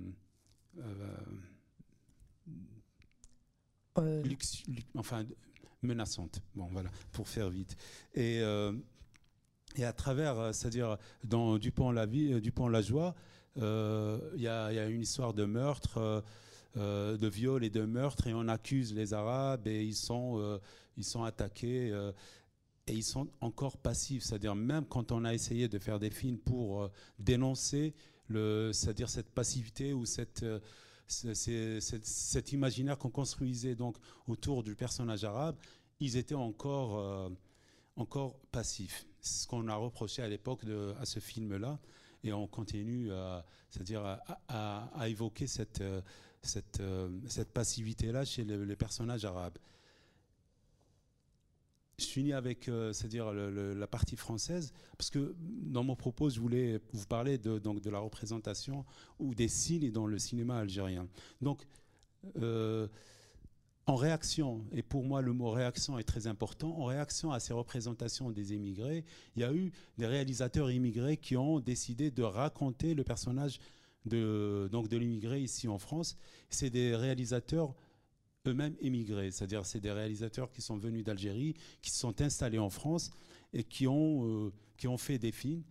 enfin 4.97 5.25
menaçante. 5.83 6.41
Bon 6.55 6.69
voilà, 6.73 6.91
pour 7.13 7.29
faire 7.29 7.51
vite. 7.51 7.77
Et, 8.15 8.41
et 9.77 9.85
à 9.85 9.93
travers, 9.93 10.55
c'est-à-dire 10.55 10.99
dans 11.23 11.59
Dupont 11.59 11.93
la 11.93 12.07
vie, 12.07 12.41
Dupont 12.41 12.69
la 12.69 12.83
joie, 12.83 13.15
il 13.57 13.63
y, 14.37 14.43
y, 14.43 14.49
a 14.49 14.89
une 14.89 15.03
histoire 15.03 15.33
de 15.33 15.45
meurtre. 15.45 16.23
Euh, 16.77 17.17
de 17.17 17.29
viol 17.29 17.63
et 17.63 17.71
de 17.71 17.83
meurtre 17.83 18.27
et 18.27 18.35
on 18.35 18.49
accuse 18.49 18.93
les 18.95 19.15
Arabes 19.15 19.69
et 19.69 19.85
ils 19.85 19.95
sont, 19.95 20.41
euh, 20.41 20.59
ils 20.97 21.05
sont 21.05 21.23
attaqués 21.23 21.93
euh, 21.93 22.11
et 22.87 22.93
ils 22.93 23.05
sont 23.05 23.29
encore 23.41 23.77
passifs. 23.77 24.25
C'est-à-dire 24.25 24.55
même 24.55 24.85
quand 24.87 25.13
on 25.13 25.25
a 25.25 25.35
essayé 25.35 25.69
de 25.69 25.79
faire 25.79 25.99
des 25.99 26.11
films 26.11 26.39
pour 26.39 26.91
dénoncer 27.19 27.95
le, 28.29 28.73
c'est-à-dire 28.73 29.09
cette 29.09 29.31
passivité 29.31 29.93
ou 29.93 30.07
cette, 30.07 30.45
cet 31.07 32.53
imaginaire 32.53 32.99
qu'on 32.99 33.11
construisait 33.11 33.75
donc 33.75 33.97
autour 34.27 34.63
du 34.63 34.75
personnage 34.75 35.25
arabe, 35.25 35.57
ils 36.01 36.17
étaient 36.17 36.35
encore, 36.35 37.31
encore 37.97 38.39
passifs. 38.51 39.07
C'est 39.21 39.43
ce 39.43 39.47
qu'on 39.47 39.69
a 39.69 39.75
reproché 39.75 40.23
à 40.23 40.29
l'époque 40.29 40.63
à 40.99 41.05
ce 41.05 41.21
film-là 41.21 41.79
et 42.25 42.33
on 42.33 42.47
continue 42.47 43.13
à, 43.13 43.45
c'est-à-dire 43.71 44.19
à, 44.49 45.09
évoquer 45.09 45.47
cette, 45.47 45.83
cette, 46.43 46.81
euh, 46.81 47.09
cette 47.29 47.53
passivité-là 47.53 48.25
chez 48.25 48.45
les, 48.45 48.77
personnages 48.77 49.25
arabes. 49.25 49.59
Je 51.99 52.07
finis 52.07 52.33
avec, 52.33 52.69
euh, 52.69 52.93
c'est-à-dire 52.93 53.33
la 53.33 53.87
partie 53.87 54.17
française, 54.17 54.73
parce 54.99 55.11
que 55.11 55.35
dans 55.39 55.85
mon 55.85 55.95
propos, 55.95 56.29
je 56.29 56.41
voulais 56.41 56.81
vous 56.93 57.07
parler 57.07 57.39
de, 57.39 57.59
donc, 57.59 57.81
de 57.81 57.91
la 57.91 57.99
représentation 57.99 58.85
ou 59.19 59.35
des 59.35 59.49
signes 59.49 59.91
dans 59.91 60.07
le 60.07 60.19
cinéma 60.19 60.59
algérien. 60.59 61.07
Donc, 61.41 61.67
euh, 62.37 62.89
en 63.87 63.97
réaction, 63.97 64.65
et 64.73 64.83
pour 64.83 65.05
moi 65.05 65.21
le 65.21 65.35
mot 65.35 65.51
réaction 65.51 65.99
est 65.99 66.05
très 66.05 66.27
important, 66.27 66.75
en 66.79 66.87
réaction 66.87 67.33
à 67.33 67.41
ces 67.41 67.53
représentations 67.53 68.31
des 68.31 68.55
immigrés, 68.55 69.05
il 69.37 69.43
y 69.43 69.45
a 69.45 69.53
eu 69.53 69.73
des 69.99 70.07
réalisateurs 70.07 70.71
immigrés 70.71 71.19
qui 71.19 71.37
ont 71.37 71.61
décidé 71.61 72.11
de 72.11 72.23
raconter 72.23 72.95
le 72.95 73.05
personnage 73.05 73.59
de, 74.07 74.71
de 74.73 74.97
l'immigré 74.97 75.43
ici 75.43 75.69
en 75.69 75.79
France, 75.79 76.17
c'est 76.49 76.71
des 76.71 76.97
réalisateurs 76.97 77.75
eux-mêmes 78.47 78.77
immigrés, 78.81 79.31
c'est-à-dire 79.31 79.65
c'est 79.65 79.81
des 79.81 79.91
réalisateurs 79.91 80.51
qui 80.51 80.63
sont 80.63 80.77
venus 80.77 81.05
d'Algérie, 81.05 81.55
qui 81.81 81.91
se 81.91 81.99
sont 81.99 82.21
installés 82.21 82.59
en 82.59 82.71
France 82.71 83.11
et 83.53 83.65
qui 83.65 83.87
ont, 83.87 84.47
euh, 84.47 84.53
qui 84.77 84.89
ont 84.89 84.99
fait 84.99 85.19
des 85.19 85.33
films. 85.33 85.63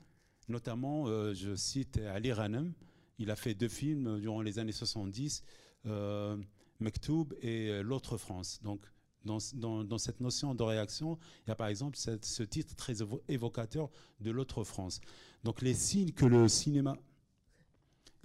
Notamment, 0.49 1.07
euh, 1.07 1.33
je 1.33 1.55
cite 1.55 1.97
Ali 1.97 2.31
Ranem, 2.31 2.73
il 3.19 3.31
a 3.31 3.35
fait 3.35 3.53
deux 3.53 3.69
films 3.69 4.19
durant 4.19 4.41
les 4.41 4.59
années 4.59 4.71
70, 4.71 5.43
euh, 5.85 6.37
Mektoub 6.79 7.33
et 7.41 7.81
L'autre 7.83 8.17
France. 8.17 8.59
Donc, 8.63 8.81
dans, 9.23 9.39
dans, 9.85 9.97
cette 9.97 10.19
notion 10.19 10.53
de 10.53 10.63
réaction, 10.63 11.17
il 11.45 11.49
y 11.49 11.51
a 11.51 11.55
par 11.55 11.67
exemple 11.67 11.95
ce 11.95 12.43
titre 12.43 12.75
très 12.75 12.95
évocateur 13.29 13.89
de 14.19 14.31
L'autre 14.31 14.65
France. 14.65 14.99
Donc, 15.45 15.61
les 15.61 15.73
signes 15.73 16.11
que 16.11 16.25
le 16.25 16.47
cinéma 16.47 16.97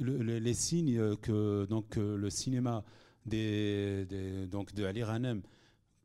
les 0.00 0.55
signes 0.55 1.17
que 1.17 1.67
donc, 1.67 1.97
le 1.97 2.31
cinéma 2.31 2.85
donc 3.28 4.75
de 4.75 4.85
Ali 4.85 5.02
Ranem 5.02 5.42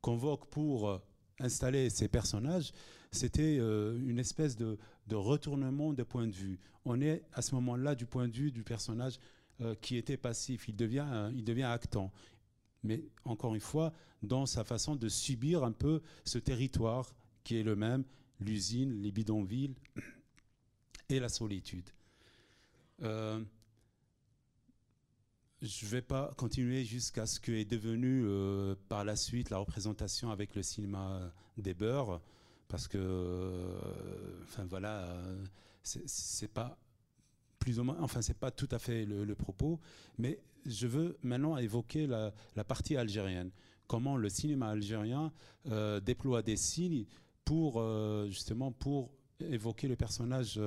convoque 0.02 0.50
pour 0.50 1.02
installer 1.40 1.90
ces 1.90 2.08
personnages, 2.08 2.72
c'était 3.12 3.58
euh, 3.60 4.00
une 4.06 4.20
espèce 4.20 4.56
de, 4.56 4.78
retournement 5.12 5.94
de 5.94 6.04
point 6.04 6.28
de 6.28 6.34
vue. 6.34 6.60
On 6.86 7.00
est 7.02 7.24
à 7.34 7.42
ce 7.42 7.54
moment-là 7.56 7.96
du 7.96 8.06
point 8.06 8.28
de 8.28 8.34
vue 8.34 8.52
du 8.52 8.64
personnage 8.64 9.20
euh, 9.62 9.76
qui 9.76 9.98
était 9.98 10.18
passif, 10.18 10.68
il 10.68 10.76
devient 10.76 11.64
actant. 11.64 12.12
Mais 12.84 13.04
encore 13.24 13.54
une 13.54 13.62
fois, 13.62 13.94
dans 14.24 14.46
sa 14.46 14.64
façon 14.64 14.96
de 14.96 15.08
subir 15.08 15.64
un 15.64 15.72
peu 15.72 16.02
ce 16.26 16.40
territoire 16.40 17.14
qui 17.44 17.58
est 17.58 17.64
le 17.64 17.76
même, 17.76 18.04
l'usine, 18.40 19.02
les 19.02 19.12
bidonvilles 19.12 19.76
et 21.10 21.20
la 21.20 21.30
solitude. 21.30 21.90
Euh, 25.64 25.68
je 25.68 25.86
ne 25.86 25.92
vais 25.92 26.02
pas 26.02 26.32
continuer 26.38 26.84
jusqu'à 26.84 27.26
ce 27.26 27.40
qu'est 27.40 27.66
devenu 27.66 28.24
euh, 28.26 28.76
par 28.90 29.04
la 29.04 29.16
suite 29.16 29.50
la 29.50 29.58
représentation 29.58 30.30
avec 30.30 30.56
le 30.56 30.64
cinéma 30.64 31.32
des 31.58 31.74
beurs, 31.74 32.22
parce 32.68 32.88
que, 32.88 32.98
euh, 32.98 33.80
enfin 34.44 34.66
voilà, 34.70 35.04
euh, 35.04 35.46
c'est 35.84 36.52
pas 36.52 36.78
plus 37.60 37.80
ou 37.80 37.84
moins, 37.84 37.98
enfin 38.02 38.22
c'est 38.22 38.38
pas 38.38 38.52
tout 38.52 38.68
à 38.72 38.80
fait 38.80 39.06
le, 39.06 39.36
propos, 39.36 39.80
mais 40.18 40.40
je 40.66 40.88
veux 40.88 41.18
maintenant 41.24 41.58
évoquer 41.58 42.08
la, 42.08 42.34
partie 42.68 42.98
algérienne, 42.98 43.52
comment 43.88 44.18
le 44.18 44.30
cinéma 44.30 44.70
algérien 44.70 45.32
déploie 46.02 46.42
des 46.42 46.58
signes 46.58 47.06
pour 47.46 47.82
justement 48.28 48.72
pour 48.72 49.12
évoquer 49.40 49.88
le 49.88 49.96
personnage, 49.96 50.60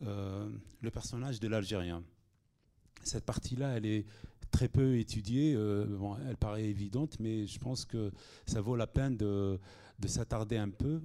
le 0.00 0.90
personnage 0.90 1.38
de 1.38 1.48
l'Algérien 1.48 2.02
cette 3.02 3.24
partie-là, 3.24 3.76
elle 3.76 3.86
est 3.86 4.06
très 4.50 4.68
peu 4.68 4.98
étudiée. 4.98 5.54
Euh, 5.54 5.86
elle 6.28 6.36
paraît 6.36 6.64
évidente, 6.64 7.18
mais 7.20 7.46
je 7.46 7.58
pense 7.58 7.84
que 7.84 8.10
ça 8.46 8.60
vaut 8.60 8.76
la 8.76 8.86
peine 8.86 9.16
de, 9.16 9.58
s'attarder 10.06 10.56
un 10.56 10.70
peu 10.70 11.02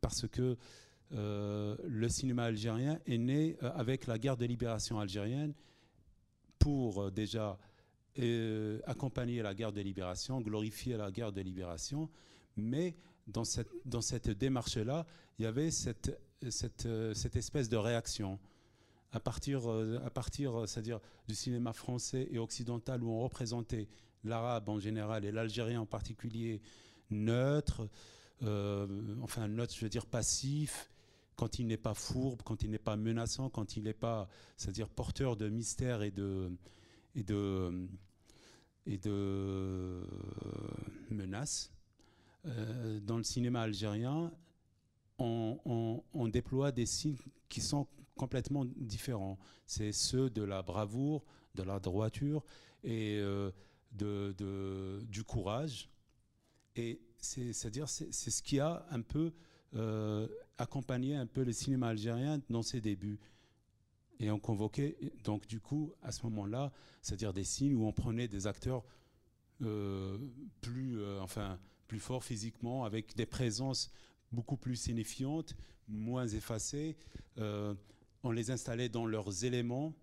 parce 0.00 0.26
que 0.28 0.56
euh, 1.12 1.76
le 1.86 2.08
cinéma 2.08 2.44
algérien 2.44 2.98
est 3.06 3.18
né 3.18 3.56
euh, 3.62 3.70
avec 3.74 4.06
la 4.06 4.18
guerre 4.18 4.36
de 4.36 4.44
libération 4.44 4.98
algérienne 4.98 5.54
pour 6.58 7.10
déjà 7.12 7.58
accompagner 8.86 9.42
la 9.42 9.54
guerre 9.54 9.72
de 9.72 9.82
libération, 9.82 10.40
glorifier 10.40 10.96
la 10.96 11.10
guerre 11.10 11.32
de 11.32 11.42
libération, 11.42 12.08
mais 12.56 12.96
dans 13.26 13.44
cette, 13.44 14.30
démarche-là, 14.30 15.04
il 15.38 15.42
y 15.42 15.46
avait 15.46 15.70
cette 15.70 16.16
espèce 17.36 17.68
de 17.68 17.76
réaction 17.76 18.38
à 19.12 19.20
partir, 19.20 19.70
euh, 19.70 20.00
à 20.04 20.10
partir 20.10 20.54
euh, 20.54 20.66
c'est-à-dire 20.66 21.00
du 21.28 21.34
cinéma 21.34 21.72
français 21.72 22.28
et 22.30 22.38
occidental 22.38 23.02
où 23.02 23.10
on 23.10 23.20
représentait 23.20 23.88
l'arabe 24.24 24.68
en 24.68 24.78
général 24.78 25.24
et 25.24 25.32
l'algérien 25.32 25.80
en 25.80 25.86
particulier 25.86 26.60
neutre, 27.10 27.88
euh, 28.42 29.16
enfin 29.22 29.48
neutre, 29.48 29.74
je 29.74 29.80
veux 29.82 29.88
dire 29.88 30.06
passif, 30.06 30.90
quand 31.36 31.58
il 31.58 31.66
n'est 31.66 31.76
pas 31.76 31.94
fourbe, 31.94 32.42
quand 32.42 32.62
il 32.62 32.70
n'est 32.70 32.78
pas 32.78 32.96
menaçant, 32.96 33.48
quand 33.48 33.76
il 33.76 33.84
n'est 33.84 33.94
pas, 33.94 34.28
c'est-à-dire 34.56 34.88
porteur 34.88 35.36
de 35.36 35.48
mystère 35.48 36.02
et 36.02 36.10
de 36.10 36.50
et 37.14 37.22
de 37.22 37.88
et 38.86 38.98
de 38.98 40.02
menaces. 41.10 41.72
dans 42.44 43.16
le 43.16 43.24
cinéma 43.24 43.62
algérien, 43.62 44.32
on, 45.18 46.02
on, 46.14 46.28
déploie 46.28 46.70
des 46.72 46.86
signes 46.86 47.16
qui 47.48 47.60
sont 47.60 47.86
complètement 48.16 48.64
différents. 48.64 49.38
C'est 49.66 49.92
ceux 49.92 50.30
de 50.30 50.42
la 50.42 50.62
bravoure, 50.62 51.24
de 51.54 51.62
la 51.62 51.78
droiture 51.78 52.44
et 52.82 53.18
euh, 53.18 53.50
de, 53.92 55.04
du 55.08 55.22
courage. 55.22 55.88
Et 56.74 57.00
c'est-à-dire, 57.18 57.88
c'est 57.88 58.12
ce 58.12 58.42
qui 58.42 58.60
a 58.60 58.86
un 58.90 59.00
peu 59.00 59.32
euh, 59.74 60.28
accompagné 60.58 61.16
un 61.16 61.26
peu 61.26 61.44
le 61.44 61.52
cinéma 61.52 61.88
algérien 61.88 62.40
dans 62.50 62.62
ses 62.62 62.80
débuts. 62.80 63.18
Et 64.18 64.30
on 64.30 64.38
convoquait, 64.38 64.96
donc 65.24 65.46
du 65.46 65.60
coup, 65.60 65.92
à 66.02 66.10
ce 66.10 66.22
moment-là, 66.24 66.72
c'est-à-dire 67.02 67.32
des 67.32 67.44
signes 67.44 67.74
où 67.74 67.86
on 67.86 67.92
prenait 67.92 68.28
des 68.28 68.46
acteurs 68.46 68.82
euh, 69.62 70.18
plus, 70.60 71.04
enfin, 71.20 71.58
plus 71.86 72.00
forts 72.00 72.24
physiquement, 72.24 72.84
avec 72.84 73.14
des 73.14 73.26
présences 73.26 73.90
beaucoup 74.32 74.56
plus 74.56 74.76
signifiantes, 74.76 75.54
moins 75.88 76.26
effacées. 76.26 76.96
On 78.26 78.32
les 78.32 78.50
installait 78.50 78.88
dans 78.88 79.06
leurs 79.06 79.44
éléments, 79.44 79.94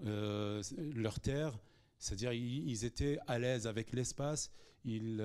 leurs 0.00 1.20
terres, 1.20 1.58
c'est-à-dire 1.98 2.32
ils 2.32 2.84
étaient 2.84 3.18
à 3.26 3.38
l'aise 3.38 3.66
avec 3.66 3.92
l'espace, 3.92 4.50
ils, 4.84 5.24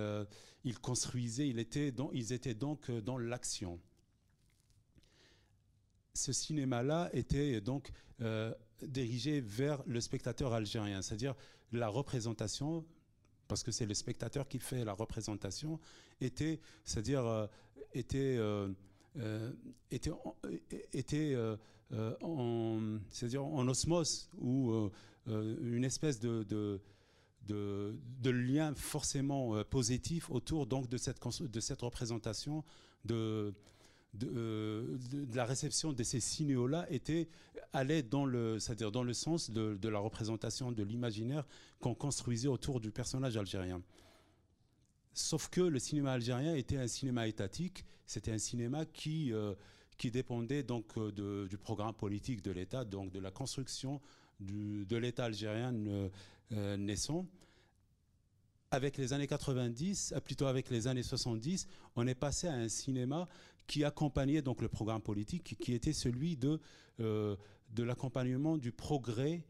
ils, 0.63 0.79
construisaient, 0.79 1.47
ils 1.47 1.59
étaient, 1.59 1.93
ils 2.13 2.33
étaient 2.33 2.53
donc 2.53 2.91
dans 2.91 3.17
l'action. 3.17 3.79
Ce 6.13 6.33
cinéma-là 6.33 7.09
était 7.13 7.61
donc 7.61 7.91
euh, 8.21 8.51
dirigé 8.81 9.41
vers 9.41 9.83
le 9.85 10.01
spectateur 10.01 10.53
algérien, 10.53 11.03
c'est-à-dire 11.03 11.35
la 11.71 11.87
représentation, 11.87 12.83
parce 13.47 13.61
que 13.61 13.71
c'est 13.71 13.85
le 13.85 13.93
spectateur 13.93 14.47
qui 14.47 14.57
fait 14.57 14.83
la 14.83 14.93
représentation, 14.93 15.79
était, 16.21 16.59
c'est-à-dire 16.83 17.25
euh, 17.25 17.47
euh, 19.19 19.51
était, 19.91 20.11
était 20.93 21.35
en, 22.22 23.00
c'est-à-dire 23.10 23.46
en 23.46 23.67
osmose 23.67 24.29
ou 24.39 24.89
une 25.27 25.84
espèce 25.84 26.20
de, 26.20 26.44
de 27.48 28.74
forcément 28.75 29.63
positif 29.65 30.29
autour 30.29 30.67
donc 30.67 30.89
de 30.89 30.98
cette, 30.98 31.20
de 31.41 31.60
cette 31.60 31.82
représentation 31.82 32.63
de, 33.06 33.53
euh, 34.24 34.98
de, 35.12 35.36
la 35.36 35.46
réception 35.46 35.94
de 35.94 36.03
ces 36.03 36.20
signaux-là 36.20 36.88
était 36.89 37.27
allait 37.74 38.01
dans 38.01 38.25
le, 38.25 38.60
c'est-à-dire 38.60 38.91
dans 38.91 39.03
le 39.03 39.13
sens 39.13 39.51
de, 39.51 39.88
la 39.88 40.00
représentation 40.00 40.72
de 40.72 40.84
l'imaginaire 40.84 41.46
qu'on 41.79 41.94
construisait 41.94 42.48
autour 42.48 42.79
du 42.79 42.91
personnage 42.91 43.38
algérien. 43.38 43.82
Sauf 45.13 45.50
que 45.50 45.62
le 45.62 45.79
cinéma 45.79 46.13
algérien 46.13 46.56
était 46.56 46.77
un 46.77 46.88
cinéma 46.88 47.27
étatique, 47.27 47.86
c'était 48.06 48.32
un 48.32 48.38
cinéma 48.38 48.86
qui, 48.86 49.34
euh, 49.34 49.53
qui 49.97 50.11
dépendait 50.11 50.63
donc 50.63 50.97
euh, 50.97 51.47
du 51.47 51.57
programme 51.57 51.93
politique 51.93 52.41
de 52.41 52.51
l'État, 52.51 52.85
donc 52.85 53.11
de 53.11 53.19
la 53.19 53.31
construction 53.31 54.01
de 54.39 54.97
l'État 54.97 55.25
algérien 55.25 55.73
naissant 56.51 57.25
avec 58.71 58.97
les 58.97 59.13
années 59.13 59.27
90, 59.27 60.13
plutôt 60.25 60.45
avec 60.45 60.69
les 60.69 60.87
années 60.87 61.03
70, 61.03 61.67
on 61.95 62.07
est 62.07 62.15
passé 62.15 62.47
à 62.47 62.53
un 62.53 62.69
cinéma 62.69 63.27
qui 63.65 63.83
accompagnait 63.83 64.41
donc 64.41 64.61
le 64.61 64.69
programme 64.69 65.01
politique, 65.01 65.57
qui 65.59 65.73
était 65.73 65.93
celui 65.93 66.37
de, 66.37 66.59
euh, 66.99 67.35
de 67.71 67.83
l'accompagnement 67.83 68.57
du 68.57 68.71
progrès. 68.71 69.45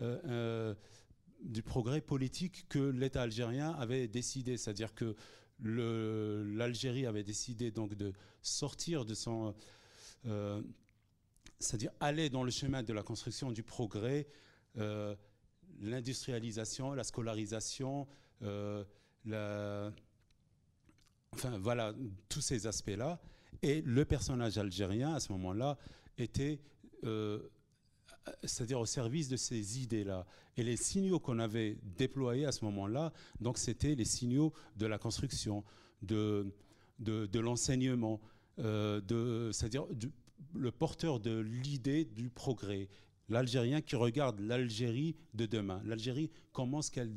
Euh, 0.00 0.18
euh, 0.26 0.74
du 1.42 1.62
progrès 1.64 2.00
politique 2.00 2.68
que 2.68 2.78
l'État 2.78 3.22
algérien 3.22 3.72
avait 3.72 4.06
décidé, 4.06 4.56
c'est-à-dire 4.56 4.94
que 4.94 5.16
l'Algérie 5.58 7.04
avait 7.04 7.24
décidé 7.24 7.72
donc 7.72 7.96
de 7.96 8.12
sortir 8.42 9.04
de 9.04 9.14
son, 9.14 9.52
c'est-à-dire 10.24 11.92
aller 12.00 12.30
dans 12.30 12.44
le 12.44 12.50
chemin 12.50 12.82
de 12.82 12.92
la 12.92 13.02
construction 13.02 13.50
du 13.52 13.62
progrès, 13.62 14.26
l'industrialisation, 15.80 16.94
la 16.94 17.04
scolarisation, 17.04 18.06
la, 19.24 19.92
enfin 21.32 21.58
voilà 21.58 21.94
tous 22.28 22.40
ces 22.40 22.66
aspects-là. 22.66 23.20
Et 23.62 23.82
le 23.82 24.04
personnage 24.04 24.58
algérien, 24.58 25.14
à 25.14 25.20
ce 25.20 25.32
moment-là, 25.32 25.78
était, 26.18 26.60
euh, 27.04 27.40
c'est-à-dire 28.42 28.80
au 28.80 28.86
service 28.86 29.28
de 29.28 29.36
ces 29.36 29.80
idées-là. 29.80 30.26
Et 30.56 30.64
les 30.64 30.76
signaux 30.76 31.20
qu'on 31.20 31.38
avait 31.38 31.78
déployés 31.96 32.46
à 32.46 32.52
ce 32.52 32.64
moment-là, 32.64 33.12
donc 33.40 33.58
c'était 33.58 33.94
les 33.94 34.04
signaux 34.04 34.52
de 34.76 34.86
la 34.86 34.98
construction, 34.98 35.64
de, 36.02 36.52
de, 36.98 37.38
l'enseignement, 37.38 38.20
euh, 38.20 38.26
c'est-à-dire 38.58 39.86
le 40.54 40.70
porteur 40.70 41.20
de 41.20 41.38
l'idée 41.38 42.04
du 42.04 42.30
progrès. 42.30 42.88
L'Algérien 43.28 43.80
qui 43.80 43.96
regarde 43.96 44.40
l'Algérie 44.40 45.16
de 45.34 45.46
demain. 45.46 45.80
L'Algérie, 45.84 46.30
comment 46.52 46.80
est-ce 46.80 46.90
qu'elle 46.90 47.12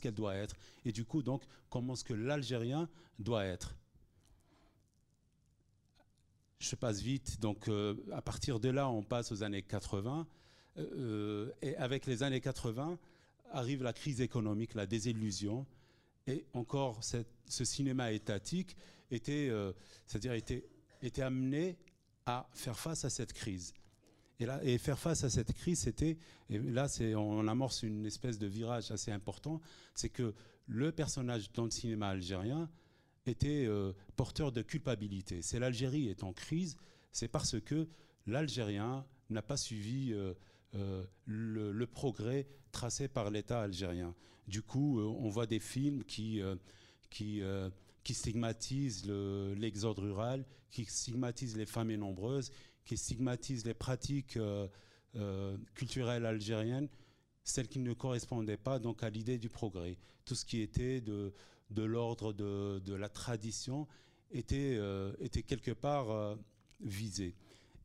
qu'elle 0.00 0.14
doit 0.14 0.34
être? 0.34 0.56
Et 0.84 0.92
du 0.92 1.04
coup, 1.04 1.22
donc, 1.22 1.42
comment 1.68 1.94
est-ce 1.94 2.04
que 2.04 2.14
l'Algérien 2.14 2.88
doit 3.18 3.44
être? 3.44 3.76
Je 6.58 6.76
passe 6.76 7.00
vite. 7.00 7.40
Donc, 7.40 7.68
euh, 7.68 7.94
à 8.12 8.20
partir 8.20 8.60
de 8.60 8.68
là, 8.68 8.88
on 8.88 9.02
passe 9.02 9.32
aux 9.32 9.42
années 9.42 9.62
80. 9.62 10.26
Euh, 10.78 11.50
et 11.62 11.74
avec 11.76 12.06
les 12.06 12.22
années 12.22 12.40
80, 12.40 12.98
arrive 13.50 13.82
la 13.82 13.92
crise 13.92 14.20
économique, 14.20 14.74
la 14.74 14.86
désillusion. 14.86 15.66
Et 16.30 16.46
encore, 16.52 17.00
ce 17.02 17.64
cinéma 17.64 18.12
étatique 18.12 18.76
était, 19.10 19.48
euh, 19.50 19.72
c'est-à-dire 20.06 20.34
était, 20.34 20.68
était 21.02 21.22
amené 21.22 21.76
à 22.26 22.48
faire 22.54 22.78
face 22.78 23.04
à 23.04 23.10
cette 23.10 23.32
crise. 23.32 23.74
Et, 24.38 24.46
là, 24.46 24.60
et 24.62 24.78
faire 24.78 24.98
face 24.98 25.24
à 25.24 25.30
cette 25.30 25.52
crise, 25.52 25.80
c'était, 25.80 26.16
et 26.48 26.58
là, 26.58 26.88
c'est, 26.88 27.14
on 27.14 27.46
amorce 27.48 27.82
une 27.82 28.06
espèce 28.06 28.38
de 28.38 28.46
virage 28.46 28.90
assez 28.90 29.10
important, 29.10 29.60
c'est 29.94 30.08
que 30.08 30.34
le 30.66 30.92
personnage 30.92 31.52
dans 31.52 31.64
le 31.64 31.70
cinéma 31.70 32.08
algérien 32.08 32.70
était 33.26 33.66
euh, 33.66 33.92
porteur 34.16 34.52
de 34.52 34.62
culpabilité. 34.62 35.42
C'est 35.42 35.58
l'Algérie 35.58 36.08
est 36.08 36.22
en 36.22 36.32
crise, 36.32 36.76
c'est 37.12 37.28
parce 37.28 37.60
que 37.60 37.88
l'Algérien 38.26 39.04
n'a 39.28 39.42
pas 39.42 39.56
suivi 39.56 40.12
euh, 40.12 40.32
euh, 40.74 41.04
le, 41.26 41.86
progrès 41.86 42.46
tracé 42.72 43.08
par 43.08 43.30
l'État 43.30 43.62
algérien. 43.62 44.14
Du 44.46 44.62
coup, 44.62 45.00
on 45.00 45.28
voit 45.28 45.46
des 45.46 45.60
films 45.60 46.04
qui, 46.04 46.40
qui, 47.08 47.40
qui 48.02 48.14
stigmatisent 48.14 49.06
l'exode 49.06 49.98
rural, 49.98 50.44
qui 50.70 50.84
stigmatisent 50.84 51.56
les 51.56 51.66
familles 51.66 51.98
nombreuses, 51.98 52.50
qui 52.84 52.96
stigmatisent 52.96 53.64
les 53.64 53.74
pratiques 53.74 54.38
culturelles 55.74 56.26
algériennes, 56.26 56.88
celles 57.44 57.68
qui 57.68 57.78
ne 57.78 57.92
correspondaient 57.92 58.56
pas 58.56 58.78
donc 58.78 59.02
à 59.02 59.10
l'idée 59.10 59.38
du 59.38 59.48
progrès. 59.48 59.98
Tout 60.24 60.34
ce 60.34 60.44
qui 60.44 60.60
était 60.60 61.00
de, 61.00 61.32
de 61.70 61.82
l'ordre 61.82 62.32
de, 62.32 62.94
la 62.94 63.08
tradition 63.08 63.86
était, 64.30 64.76
euh, 64.76 65.12
était 65.20 65.42
quelque 65.42 65.70
part 65.70 66.10
euh, 66.10 66.36
visé. 66.80 67.34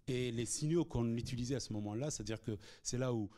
Et 0.07 0.31
les 0.31 0.45
signaux 0.45 0.85
qu'on 0.85 1.15
utilisait 1.15 1.55
à 1.55 1.59
ce 1.59 1.73
moment-là, 1.73 2.11
c'est-à-dire 2.11 2.41
que 2.41 2.57
c'est 2.83 2.97
là 2.97 3.13
où 3.13 3.29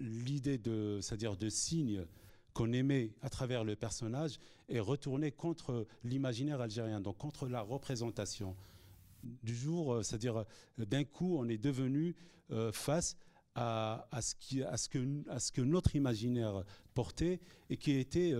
l'idée 0.00 0.58
de, 0.58 0.98
c'est-à-dire 1.00 1.36
de 1.36 1.48
signes 1.48 2.04
qu'on 2.54 2.72
aimait 2.72 3.14
à 3.22 3.28
travers 3.28 3.62
le 3.64 3.76
personnage 3.76 4.38
est 4.68 4.80
retournée 4.80 5.30
contre 5.30 5.86
l'imaginaire 6.02 6.60
algérien, 6.60 7.00
donc 7.00 7.18
contre 7.18 7.46
la 7.46 7.60
représentation. 7.60 8.56
Du 9.22 9.54
jour, 9.54 9.94
euh, 9.94 10.02
c'est-à-dire 10.02 10.44
d'un 10.76 11.04
coup, 11.04 11.36
on 11.38 11.48
est 11.48 11.58
devenu 11.58 12.16
face 12.72 13.16
à, 13.54 14.20
ce 14.22 14.34
qui, 14.34 14.62
à, 14.62 14.76
ce 14.76 14.88
que, 14.88 15.28
à 15.28 15.38
ce 15.38 15.52
que 15.52 15.60
notre 15.60 15.96
imaginaire 15.96 16.64
portait 16.94 17.40
et 17.68 17.76
qui 17.76 17.92
était 17.92 18.32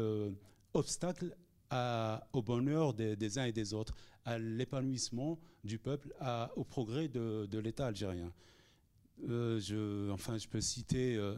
obstacle 0.72 1.36
au 2.32 2.42
bonheur 2.42 2.94
des, 2.94 3.38
uns 3.38 3.44
et 3.44 3.52
des 3.52 3.74
autres, 3.74 3.94
à 4.28 4.38
l'épanouissement 4.38 5.38
du 5.64 5.78
peuple, 5.78 6.14
au 6.56 6.64
progrès 6.64 7.08
de, 7.08 7.58
l'État 7.58 7.86
algérien. 7.86 8.30
Euh, 9.26 9.58
je, 9.58 10.10
enfin, 10.10 10.36
je 10.36 10.46
peux 10.46 10.60
citer 10.60 11.16
euh, 11.16 11.34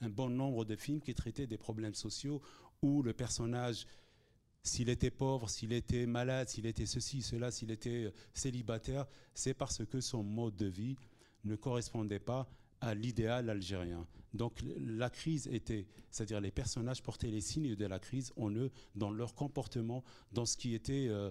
un, 0.00 0.08
bon 0.08 0.30
nombre 0.30 0.64
de 0.64 0.76
films 0.76 1.00
qui 1.02 1.14
traitaient 1.14 1.46
des 1.46 1.58
problèmes 1.58 1.94
sociaux 1.94 2.40
où 2.80 3.02
le 3.02 3.12
personnage, 3.12 3.86
s'il 4.62 4.88
était 4.88 5.10
pauvre, 5.10 5.50
s'il 5.50 5.74
était 5.74 6.06
malade, 6.06 6.48
s'il 6.48 6.64
était 6.64 6.86
ceci, 6.86 7.20
cela, 7.20 7.50
s'il 7.50 7.70
était 7.70 8.10
célibataire, 8.32 9.04
c'est 9.34 9.54
parce 9.54 9.84
que 9.84 10.00
son 10.00 10.22
mode 10.22 10.56
de 10.56 10.66
vie 10.66 10.96
ne 11.44 11.54
correspondait 11.54 12.18
pas 12.18 12.48
à 12.80 12.94
l'idéal 12.94 13.50
algérien. 13.50 14.06
Donc 14.32 14.62
la 14.78 15.10
crise 15.10 15.48
était, 15.48 15.86
c'est-à-dire 16.10 16.40
les 16.40 16.50
personnages 16.50 17.02
portaient 17.02 17.30
les 17.30 17.42
signes 17.42 17.74
de 17.74 17.86
la 17.86 17.98
crise 17.98 18.32
en 18.36 18.50
eux, 18.52 18.70
dans 18.94 19.10
leur 19.10 19.34
comportement, 19.34 20.02
dans 20.32 20.46
ce 20.46 20.56
qui 20.56 20.74
était 20.74 21.08
euh, 21.08 21.14
euh, 21.16 21.30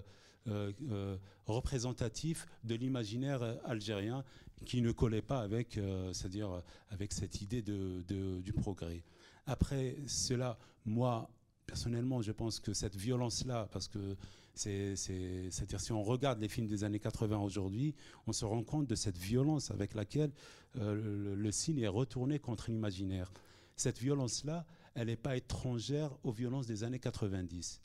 représentatif 1.46 2.46
de 2.64 2.74
l'imaginaire 2.74 3.42
algérien 3.64 4.24
qui 4.64 4.80
ne 4.80 4.92
collait 4.92 5.22
pas 5.22 5.40
avec, 5.40 5.78
c'est-à-dire 6.12 6.62
avec 6.90 7.12
cette 7.12 7.40
idée 7.42 7.62
de, 7.62 8.40
du 8.40 8.52
progrès. 8.52 9.02
Après 9.46 9.96
cela, 10.06 10.58
moi, 10.84 11.30
personnellement, 11.66 12.22
je 12.22 12.32
pense 12.32 12.60
que 12.60 12.72
cette 12.72 12.96
violence-là, 12.96 13.68
parce 13.72 13.88
que 13.88 14.16
c'est-à-dire 14.56 15.80
si 15.80 15.92
on 15.92 16.02
regarde 16.02 16.40
les 16.40 16.48
films 16.48 16.66
des 16.66 16.82
années 16.82 16.98
80 16.98 17.38
aujourd'hui, 17.38 17.94
on 18.26 18.32
se 18.32 18.44
rend 18.44 18.62
compte 18.62 18.86
de 18.86 18.94
cette 18.94 19.18
violence 19.18 19.70
avec 19.70 19.94
laquelle 19.94 20.32
euh, 20.78 21.34
le, 21.36 21.52
cinéma 21.52 21.86
est 21.86 21.88
retourné 21.88 22.38
contre 22.38 22.70
l'imaginaire. 22.70 23.30
Cette 23.76 23.98
violence-là, 23.98 24.64
elle 24.94 25.08
n'est 25.08 25.16
pas 25.16 25.36
étrangère 25.36 26.16
aux 26.24 26.32
violences 26.32 26.66
des 26.66 26.84
années 26.84 26.98
90 26.98 27.82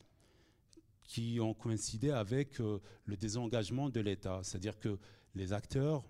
qui 1.11 1.39
ont 1.41 1.53
coïncidé 1.53 2.09
avec 2.11 2.61
euh, 2.61 2.79
le 3.05 3.17
désengagement 3.17 3.89
de 3.89 3.99
l'État. 3.99 4.39
C'est-à-dire 4.43 4.79
que 4.79 4.97
les 5.35 5.51
acteurs, 5.51 6.05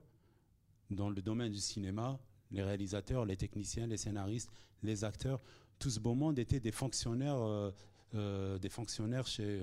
dans 0.92 1.10
le 1.10 1.24
domaine 1.24 1.52
du 1.52 1.58
cinéma, 1.58 2.20
les 2.52 2.62
réalisateurs, 2.62 3.26
les 3.26 3.36
techniciens, 3.36 3.88
les 3.88 3.98
scénaristes, 3.98 4.52
les 4.84 5.04
acteurs, 5.04 5.42
tout 5.80 5.90
ce 5.90 6.00
beau 6.00 6.14
monde 6.14 6.38
était 6.38 6.60
des 6.60 6.72
fonctionnaires 6.72 7.40
euh, 8.14 8.60
des 8.60 8.70
fonctionnaires 8.70 9.26
chez, 9.26 9.60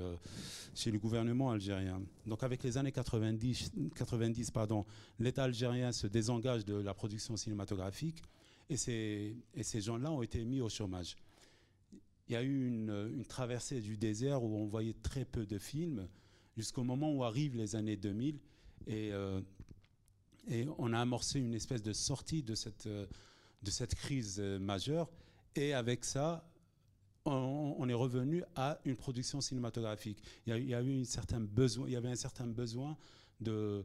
chez 0.75 0.91
le 0.91 0.99
gouvernement 0.99 1.53
algérien. 1.53 2.03
Donc 2.27 2.43
avec 2.43 2.65
les 2.65 2.77
années 2.77 2.91
90, 2.91 3.73
90 3.95 4.51
pardon, 4.51 4.87
l'État 5.21 5.45
algérien 5.45 5.93
se 5.93 6.09
désengage 6.09 6.65
de 6.65 6.75
la 6.75 6.95
production 6.95 7.37
cinématographique 7.37 8.25
et 8.69 8.77
ces, 8.77 9.37
et 9.55 9.63
ces 9.63 9.83
gens-là 9.83 10.11
ont 10.11 10.23
été 10.23 10.45
mis 10.45 10.61
au 10.61 10.69
chômage. 10.69 11.17
Il 12.29 12.33
y 12.33 12.37
a 12.37 12.43
eu 12.43 12.69
une, 12.69 13.13
une, 13.15 13.25
traversée 13.25 13.81
du 13.81 13.97
désert 13.97 14.43
où 14.43 14.55
on 14.57 14.67
voyait 14.67 14.97
très 15.03 15.25
peu 15.25 15.47
de 15.47 15.59
films 15.59 16.09
jusqu'au 16.57 16.85
moment 16.85 17.13
où 17.13 17.25
arrivent 17.25 17.57
les 17.57 17.77
années 17.77 17.97
2000 17.97 18.39
et, 18.87 19.13
et 20.49 20.67
on 20.79 20.93
a 20.93 21.01
amorcé 21.01 21.39
une 21.39 21.55
espèce 21.55 21.83
de 21.83 21.93
sortie 21.93 22.43
de 22.43 22.55
cette, 22.55 22.89
de 22.89 23.71
cette 23.71 23.95
crise 23.95 24.41
majeure 24.41 25.09
et 25.55 25.73
avec 25.73 26.05
ça, 26.05 26.49
on, 27.25 27.89
est 27.89 27.95
revenu 27.95 28.43
à 28.55 28.79
une 28.85 28.97
production 28.97 29.41
cinématographique. 29.41 30.23
Il 30.47 30.69
y 30.69 30.75
a, 30.75 30.83
eu 30.83 31.05
certain 31.05 31.41
besoin, 31.41 31.87
il 31.87 31.93
y 31.93 31.97
avait 31.97 32.11
un 32.11 32.17
certain 32.17 32.47
besoin 32.47 32.97
de, 33.41 33.85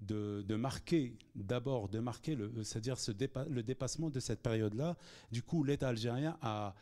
de, 0.00 0.56
marquer, 0.56 1.16
d'abord 1.34 1.88
de 1.88 2.00
marquer, 2.00 2.36
c'est-à-dire 2.62 2.98
ce 2.98 3.12
le 3.48 3.62
dépassement 3.62 4.10
de 4.10 4.20
cette 4.20 4.42
période-là. 4.42 4.96
Du 5.30 5.42
coup, 5.42 5.64
l'État 5.64 5.88
algérien 5.88 6.36
a 6.42 6.74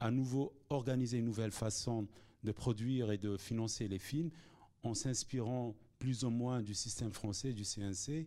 à 0.00 0.10
nouveau 0.10 0.52
organisé 0.70 1.18
une 1.18 1.24
nouvelle 1.24 1.52
façon 1.52 2.06
de 2.44 2.52
produire 2.52 3.10
et 3.10 3.18
de 3.18 3.36
financer 3.36 3.88
les 3.88 3.98
films 3.98 4.30
en 4.82 4.94
s'inspirant 4.94 5.74
plus 5.98 6.24
ou 6.24 6.30
moins 6.30 6.62
du 6.62 6.74
système 6.74 7.12
français, 7.12 7.52
du 7.52 7.64
CNC, 7.64 8.26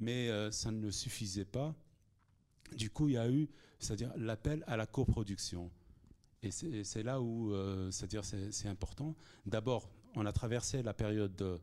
mais 0.00 0.28
euh, 0.28 0.50
ça 0.50 0.70
ne 0.70 0.90
suffisait 0.90 1.44
pas. 1.44 1.74
Du 2.76 2.90
coup, 2.90 3.08
il 3.08 3.14
y 3.14 3.16
a 3.16 3.30
eu, 3.30 3.48
c'est-à-dire 3.78 4.12
l'appel 4.16 4.64
à 4.66 4.76
la 4.76 4.86
coproduction. 4.86 5.70
Et 6.42 6.50
c'est 6.50 7.02
là 7.02 7.20
où, 7.20 7.52
euh, 7.52 7.90
c'est-à-dire, 7.90 8.24
c'est 8.24 8.68
important. 8.68 9.16
D'abord, 9.46 9.88
on 10.14 10.26
a 10.26 10.32
traversé 10.32 10.82
la 10.82 10.94
période 10.94 11.60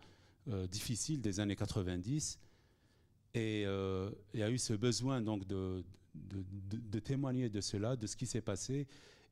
euh, 0.47 0.67
difficile 0.67 1.21
des 1.21 1.39
années 1.39 1.55
90, 1.55 2.39
et 3.35 3.61
il 3.63 4.39
y 4.39 4.43
a 4.43 4.49
eu 4.49 4.57
ce 4.57 4.73
besoin 4.73 5.21
donc 5.21 5.47
de, 5.47 5.83
témoigner 6.99 7.49
de 7.49 7.61
cela, 7.61 7.95
de 7.95 8.07
ce 8.07 8.15
qui 8.15 8.25
s'est 8.25 8.41
passé, 8.41 8.87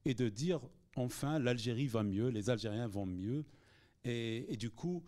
et 0.06 0.14
de 0.14 0.30
dire 0.30 0.62
enfin 0.96 1.40
l'Algérie 1.40 1.88
va 1.88 2.04
mieux, 2.04 2.30
les 2.30 2.50
Algériens 2.50 2.88
vont 2.88 3.06
mieux, 3.06 3.46
et, 4.04 4.58
du 4.58 4.72
coup, 4.72 5.04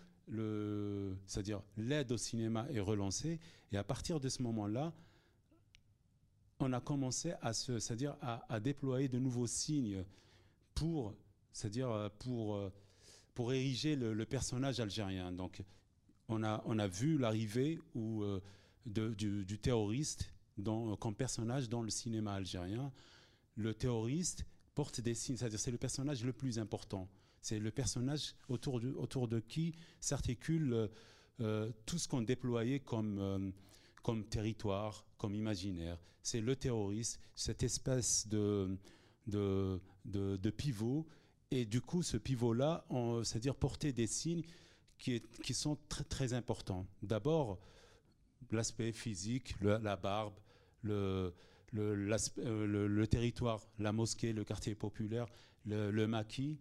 c'est-à-dire 1.26 1.62
l'aide 1.78 2.12
au 2.12 2.18
cinéma 2.18 2.68
est 2.72 2.80
relancée, 2.80 3.40
et 3.72 3.78
à 3.78 3.84
partir 3.84 4.20
de 4.20 4.30
ce 4.30 4.42
moment-là, 4.44 4.94
on 6.60 6.72
a 6.74 6.80
commencé 6.80 7.34
à, 7.42 7.54
se, 7.54 7.80
c'est-à-dire 7.80 8.16
à, 8.22 8.60
déployer 8.60 9.10
de 9.10 9.20
nouveaux 9.20 9.48
signes 9.48 10.06
pour, 10.76 11.14
c'est-à-dire 11.52 11.92
euh, 11.92 12.10
pour, 12.20 12.56
euh, 12.56 12.72
pour 13.34 13.54
ériger 13.54 13.96
le, 13.96 14.26
personnage 14.26 14.80
algérien. 14.80 15.32
Donc, 15.32 15.62
on 16.30 16.44
a, 16.44 16.64
on 16.66 16.80
a 16.80 16.88
vu 16.88 17.18
l'arrivée 17.18 17.80
euh, 17.96 18.40
du, 18.86 19.46
du, 19.46 19.60
terroriste 19.60 20.33
dans, 20.58 20.96
comme 20.98 21.16
personnage 21.16 21.70
dans 21.70 21.82
le 21.82 21.89
cinéma 21.89 22.34
algérien. 22.34 22.92
Le 23.56 23.74
terroriste 23.74 24.46
porte 24.76 25.02
des 25.02 25.13
signes, 25.13 25.38
c'est-à-dire 25.38 25.60
c'est 25.60 25.72
le 25.72 25.78
personnage 25.78 26.24
le 26.24 26.34
plus 26.34 26.60
important. 26.60 27.10
C'est 27.42 27.60
le 27.60 27.72
personnage 27.72 28.36
autour 28.48 28.80
de, 28.80 29.39
qui 29.39 29.76
s'articule 30.00 30.89
tout 31.86 31.98
ce 31.98 32.08
qu'on 32.08 32.22
déployait 32.22 32.80
comme, 32.80 33.54
comme 34.02 34.26
territoire, 34.26 35.06
comme 35.18 35.36
imaginaire. 35.36 36.00
C'est 36.22 36.39
le 36.39 36.56
terroriste, 36.56 37.20
cette 37.36 37.63
espèce 37.63 38.28
de, 38.30 38.78
de, 39.28 39.82
de, 40.06 40.50
pivot. 40.50 41.06
Et 41.52 41.66
du 41.66 41.82
coup, 41.82 42.02
ce 42.02 42.18
pivot-là, 42.18 42.86
c'est-à-dire 43.24 43.56
porter 43.56 43.92
des 43.92 44.08
signes 44.08 44.44
qui, 44.98 45.22
qui 45.44 45.54
sont 45.54 45.78
très, 45.89 46.06
très 46.06 46.34
importants. 46.34 46.88
D'abord, 47.02 47.60
l'aspect 48.52 48.92
physique, 48.92 49.56
la 49.62 49.96
barbe, 49.98 50.34
euh, 50.86 51.32
le, 51.72 52.88
le, 52.88 53.08
territoire, 53.08 53.62
la 53.80 53.91
mosquée, 53.91 54.34
le 54.34 54.43
quartier 54.43 54.76
populaire, 54.76 55.28
le, 55.65 56.06
maquis, 56.06 56.60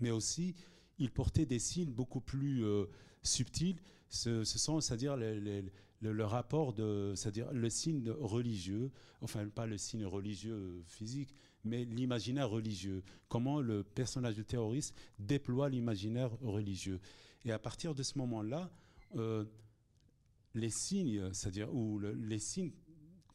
mais 0.00 0.10
aussi 0.10 0.54
il 0.98 1.10
portait 1.10 1.46
des 1.46 1.58
signes 1.58 1.92
beaucoup 1.92 2.20
plus 2.20 2.64
euh, 2.64 2.86
subtils. 3.22 3.80
Ce, 4.08 4.44
sont, 4.44 4.80
c'est-à-dire 4.80 5.16
le, 5.16 6.24
rapport 6.24 6.72
de, 6.72 7.12
c'est-à-dire 7.14 7.52
le 7.52 7.68
signe 7.68 8.10
religieux, 8.10 8.90
enfin 9.20 9.46
pas 9.48 9.66
le 9.66 9.78
signe 9.78 10.06
religieux 10.06 10.82
physique, 10.86 11.34
mais 11.64 11.84
l'imaginaire 11.84 12.48
religieux. 12.48 13.02
Comment 13.28 13.60
le 13.60 13.82
personnage 13.82 14.36
du 14.36 14.44
terroriste 14.44 14.96
déploie 15.18 15.68
l'imaginaire 15.68 16.30
religieux. 16.40 17.00
Et 17.44 17.52
à 17.52 17.58
partir 17.58 17.94
de 17.94 18.02
ce 18.02 18.18
moment-là, 18.18 18.70
euh, 19.16 19.44
les 20.54 20.70
signes, 20.70 21.32
c'est-à-dire 21.32 21.72
ou 21.74 21.98
les 21.98 22.38
signes 22.38 22.72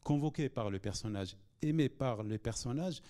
convoqués 0.02 0.48
par 0.48 0.70
le 0.70 0.78
personnage, 0.78 1.36
aimés 1.62 1.88
par 1.88 2.22
les 2.22 2.38
personnages, 2.38 3.00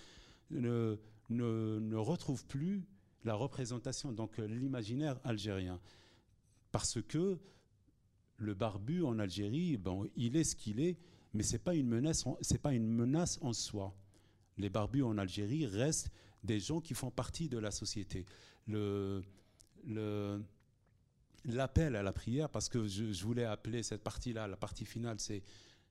ne, 0.49 0.97
ne, 1.29 1.95
retrouvent 1.95 2.45
plus 2.45 2.83
la 3.23 3.35
représentation, 3.35 4.11
donc 4.11 4.37
l'imaginaire 4.37 5.19
algérien. 5.23 5.79
Parce 6.71 7.01
que 7.01 7.37
le 8.37 8.53
barbu 8.53 9.03
en 9.03 9.19
Algérie, 9.19 9.77
bon, 9.77 10.09
il 10.15 10.35
est 10.35 10.43
ce 10.43 10.55
qu'il 10.55 10.79
est, 10.79 10.97
mais 11.33 11.43
c'est 11.43 11.63
pas 11.63 11.75
une 11.75 11.87
menace, 11.87 12.25
pas 12.61 12.73
une 12.73 12.87
menace 12.87 13.39
en 13.41 13.53
soi. 13.53 13.95
Les 14.57 14.69
barbus 14.69 15.03
en 15.03 15.17
Algérie 15.17 15.65
restent 15.65 16.11
des 16.43 16.59
gens 16.59 16.81
qui 16.81 16.93
font 16.93 17.09
partie 17.09 17.49
de 17.49 17.57
la 17.57 17.71
société. 17.71 18.25
Le, 18.67 19.23
l'appel 21.45 21.95
à 21.95 22.03
la 22.03 22.13
prière, 22.13 22.49
parce 22.49 22.69
que 22.69 22.87
je, 22.87 23.23
voulais 23.23 23.45
appeler 23.45 23.83
cette 23.83 24.03
partie-là, 24.03 24.47
la 24.47 24.57
partie 24.57 24.85
finale, 24.85 25.19
c'est 25.19 25.43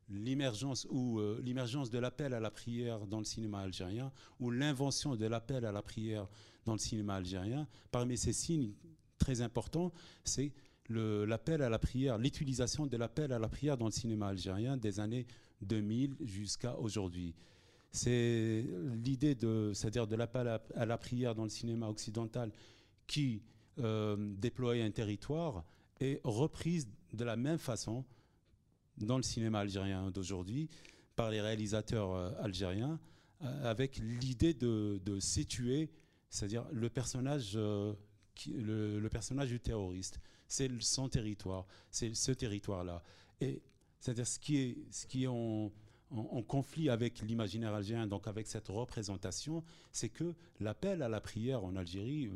l'émergence 0.08 0.86
ou 0.90 1.18
euh, 1.20 1.40
de 1.42 1.98
l'appel 1.98 2.34
à 2.34 2.40
la 2.40 2.50
prière 2.50 3.06
dans 3.06 3.18
le 3.18 3.24
cinéma 3.24 3.60
algérien 3.60 4.12
ou 4.40 4.50
l'invention 4.50 5.16
de 5.16 5.26
l'appel 5.26 5.64
à 5.64 5.72
la 5.72 5.82
prière 5.82 6.28
dans 6.64 6.72
le 6.72 6.78
cinéma 6.78 7.16
algérien. 7.16 7.66
Parmi 7.90 8.16
ces 8.16 8.32
signes 8.32 8.72
très 9.18 9.40
importants, 9.40 9.92
c'est 10.24 10.52
l'appel 10.88 11.62
à 11.62 11.68
la 11.68 11.78
prière, 11.78 12.18
l'utilisation 12.18 12.86
de 12.86 12.96
l'appel 12.96 13.32
à 13.32 13.38
la 13.38 13.48
prière 13.48 13.76
dans 13.76 13.86
le 13.86 13.92
cinéma 13.92 14.28
algérien 14.28 14.76
des 14.76 15.00
années 15.00 15.26
2000 15.62 16.16
jusqu'à 16.20 16.76
aujourd'hui. 16.78 17.34
C'est 17.90 18.66
l'idée 19.04 19.34
de, 19.34 19.72
c'est-à-dire 19.74 20.06
de 20.06 20.16
l'appel 20.16 20.48
à, 20.74 20.86
la 20.86 20.98
prière 20.98 21.34
dans 21.34 21.44
le 21.44 21.50
cinéma 21.50 21.88
occidental 21.88 22.50
qui 23.06 23.42
euh, 23.78 24.16
déployait 24.18 24.82
un 24.82 24.90
territoire 24.90 25.64
est 26.00 26.20
reprise 26.24 26.88
de 27.12 27.24
la 27.24 27.36
même 27.36 27.58
façon 27.58 28.04
dans 28.98 29.16
le 29.16 29.22
cinéma 29.22 29.60
algérien 29.60 30.10
d'aujourd'hui 30.10 30.68
par 31.16 31.30
les 31.30 31.40
réalisateurs 31.40 32.12
euh, 32.12 32.30
algériens 32.40 32.98
euh, 33.42 33.70
avec 33.70 33.98
l'idée 33.98 34.54
de, 34.54 35.18
situer, 35.20 35.90
c'est-à-dire 36.30 36.64
le 36.72 36.88
personnage, 36.88 37.56
le, 37.56 39.08
personnage 39.10 39.48
du 39.48 39.60
terroriste 39.60 40.20
c'est 40.52 40.70
son 40.80 41.08
territoire, 41.08 41.66
c'est 41.90 42.14
ce 42.14 42.30
territoire-là. 42.30 43.02
Et 43.40 43.62
c'est-à-dire 43.98 44.26
ce 44.26 44.38
qui 44.38 44.58
est, 44.58 44.76
ce 44.90 45.06
qui 45.06 45.24
est 45.24 45.28
en, 45.28 45.70
conflit 46.46 46.90
avec 46.90 47.22
l'imaginaire 47.22 47.72
algérien, 47.72 48.06
donc 48.06 48.26
avec 48.26 48.46
cette 48.46 48.68
représentation, 48.68 49.64
c'est 49.92 50.10
que 50.10 50.34
l'appel 50.60 51.00
à 51.00 51.08
la 51.08 51.22
prière 51.22 51.64
en 51.64 51.74
Algérie, 51.74 52.30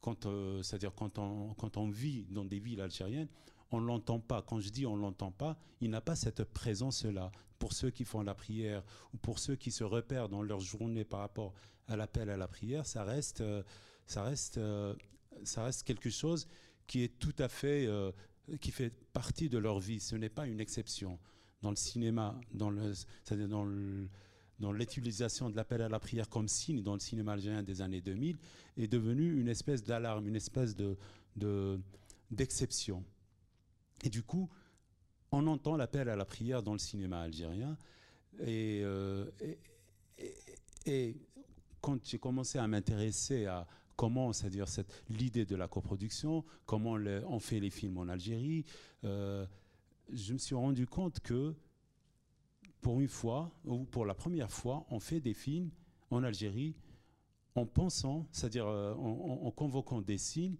quand, 0.00 0.26
euh, 0.26 0.60
c'est-à-dire 0.64 0.92
quand 0.92 1.18
on, 1.20 1.54
quand 1.54 1.76
on 1.76 1.88
vit 1.88 2.24
dans 2.30 2.44
des 2.44 2.58
villes 2.58 2.80
algériennes, 2.80 3.28
on 3.70 3.80
ne 3.80 3.86
l'entend 3.86 4.20
pas. 4.20 4.42
Quand 4.42 4.60
je 4.60 4.70
dis 4.70 4.86
on 4.86 4.96
ne 4.96 5.02
l'entend 5.02 5.30
pas, 5.30 5.56
il 5.80 5.90
n'a 5.90 6.00
pas 6.00 6.16
cette 6.16 6.44
présence-là. 6.44 7.32
Pour 7.58 7.72
ceux 7.72 7.90
qui 7.90 8.04
font 8.04 8.22
la 8.22 8.34
prière 8.34 8.82
ou 9.14 9.16
pour 9.16 9.38
ceux 9.38 9.56
qui 9.56 9.70
se 9.70 9.84
repèrent 9.84 10.28
dans 10.28 10.42
leur 10.42 10.60
journée 10.60 11.04
par 11.04 11.20
rapport 11.20 11.54
à 11.88 11.96
l'appel 11.96 12.28
à 12.30 12.36
la 12.36 12.48
prière, 12.48 12.86
ça 12.86 13.04
reste, 13.04 13.40
euh, 13.40 13.62
ça 14.06 14.22
reste, 14.22 14.58
euh, 14.58 14.94
ça 15.44 15.64
reste 15.64 15.84
quelque 15.84 16.10
chose 16.10 16.48
qui 16.86 17.02
est 17.02 17.18
tout 17.18 17.34
à 17.38 17.48
fait, 17.48 17.86
euh, 17.86 18.12
qui 18.60 18.70
fait 18.70 18.90
partie 19.12 19.48
de 19.48 19.58
leur 19.58 19.78
vie. 19.78 20.00
Ce 20.00 20.16
n'est 20.16 20.28
pas 20.28 20.46
une 20.46 20.60
exception. 20.60 21.18
Dans 21.62 21.70
le 21.70 21.76
cinéma, 21.76 22.38
dans 22.52 22.70
le, 22.70 22.92
dans 23.48 23.64
dans 24.58 24.72
l'utilisation 24.72 25.50
de 25.50 25.56
l'appel 25.56 25.82
à 25.82 25.88
la 25.88 25.98
prière 25.98 26.28
comme 26.28 26.48
signe 26.48 26.82
dans 26.82 26.94
le 26.94 27.00
cinéma 27.00 27.32
algérien 27.32 27.62
des 27.62 27.82
années 27.82 28.00
2000 28.00 28.38
est 28.76 28.86
devenu 28.86 29.38
une 29.40 29.48
espèce 29.48 29.82
d'alarme, 29.82 30.26
une 30.26 30.36
espèce 30.36 30.74
de, 30.74 31.78
d'exception. 32.30 33.04
Et 34.02 34.10
du 34.10 34.22
coup, 34.22 34.48
on 35.32 35.46
entend 35.46 35.76
l'appel 35.76 36.08
à 36.08 36.16
la 36.16 36.24
prière 36.24 36.62
dans 36.62 36.72
le 36.72 36.78
cinéma 36.78 37.20
algérien. 37.20 37.76
Et, 38.40 38.82
euh, 38.84 39.26
quand 41.80 42.04
j'ai 42.04 42.18
commencé 42.18 42.58
à 42.58 42.66
m'intéresser 42.66 43.46
à, 43.46 43.66
comment, 43.96 44.32
c'est-à-dire 44.32 44.66
l'idée 45.08 45.44
de 45.44 45.56
la 45.56 45.68
coproduction, 45.68 46.44
comment 46.64 46.92
on 46.92 47.38
fait 47.38 47.60
les 47.60 47.70
films 47.70 47.98
en 47.98 48.08
Algérie, 48.08 48.64
euh, 49.04 49.46
je 50.12 50.32
me 50.32 50.38
suis 50.38 50.54
rendu 50.54 50.86
compte 50.86 51.20
que 51.20 51.54
pour 52.80 53.00
une 53.00 53.08
fois, 53.08 53.50
ou 53.64 53.84
pour 53.84 54.04
la 54.04 54.14
première 54.14 54.50
fois, 54.50 54.86
on 54.90 55.00
fait 55.00 55.20
des 55.20 55.34
films 55.34 55.70
en 56.10 56.22
Algérie 56.22 56.76
en 57.54 57.66
pensant, 57.66 58.28
c'est-à-dire 58.30 58.66
en, 58.66 59.50
convoquant 59.50 60.02
des 60.02 60.18
signes 60.18 60.56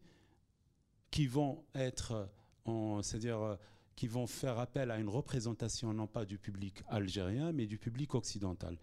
qui 1.11 1.27
vont 1.27 1.63
être, 1.75 2.29
c'est-à-dire 3.03 3.59
qui 3.97 4.07
vont 4.07 4.27
faire 4.27 4.59
appel 4.59 4.91
à 4.91 4.99
une 4.99 5.09
représentation 5.09 5.93
non 5.95 6.07
pas 6.07 6.27
du 6.27 6.39
public 6.39 6.83
algérien, 6.89 7.53
mais 7.53 7.67
du 7.67 7.79
public 7.79 8.15
occidental. 8.15 8.77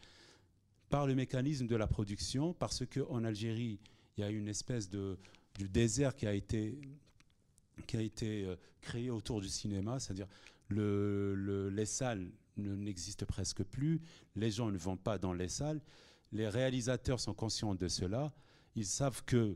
Par 0.89 1.07
le 1.07 1.15
mécanisme 1.15 1.67
de 1.67 1.75
la 1.75 1.87
production, 1.87 2.53
parce 2.53 2.83
qu'en 2.85 3.23
Algérie, 3.23 3.79
il 4.17 4.21
y 4.21 4.23
a 4.23 4.29
une 4.29 4.47
espèce 4.47 4.89
de, 4.89 5.17
du 5.57 5.69
désert 5.69 6.15
qui 6.15 6.25
a 6.25 6.33
été, 6.33 6.81
qui 7.85 7.97
a 7.97 8.01
été 8.01 8.45
euh, 8.45 8.55
créé 8.81 9.09
autour 9.09 9.39
du 9.39 9.49
cinéma, 9.49 9.99
c'est-à-dire 9.99 10.27
le, 10.67 11.69
les 11.69 11.85
salles 11.85 12.31
n'existent 12.57 13.25
presque 13.25 13.63
plus, 13.63 14.01
les 14.35 14.51
gens 14.51 14.71
ne 14.71 14.77
vont 14.77 14.97
pas 14.97 15.17
dans 15.17 15.33
les 15.33 15.47
salles, 15.47 15.81
les 16.31 16.47
réalisateurs 16.47 17.19
sont 17.19 17.33
conscients 17.33 17.75
de 17.75 17.87
cela, 17.87 18.33
ils 18.75 18.85
savent 18.85 19.23
que 19.25 19.55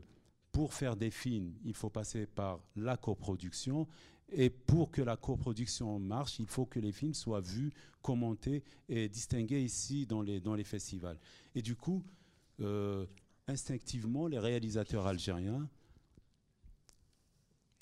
pour 0.52 0.74
faire 0.74 0.96
des 0.96 1.10
films, 1.10 1.54
il 1.64 1.74
faut 1.74 1.90
passer 1.90 2.26
par 2.26 2.60
la 2.76 2.96
coproduction 2.96 3.86
et 4.30 4.50
pour 4.50 4.90
que 4.90 5.00
la 5.00 5.16
coproduction 5.16 5.98
marche, 5.98 6.38
il 6.38 6.46
faut 6.46 6.66
que 6.66 6.78
les 6.78 6.92
films 6.92 7.14
soient 7.14 7.40
vus, 7.40 7.72
commentés 8.02 8.62
et 8.88 9.08
distingués 9.08 9.62
ici 9.62 10.06
dans 10.06 10.22
les, 10.22 10.40
dans 10.40 10.54
les 10.54 10.64
festivals. 10.64 11.18
Et 11.54 11.62
du 11.62 11.74
coup, 11.74 12.04
euh, 12.60 13.06
instinctivement, 13.46 14.26
les 14.26 14.38
réalisateurs 14.38 15.06
algériens 15.06 15.68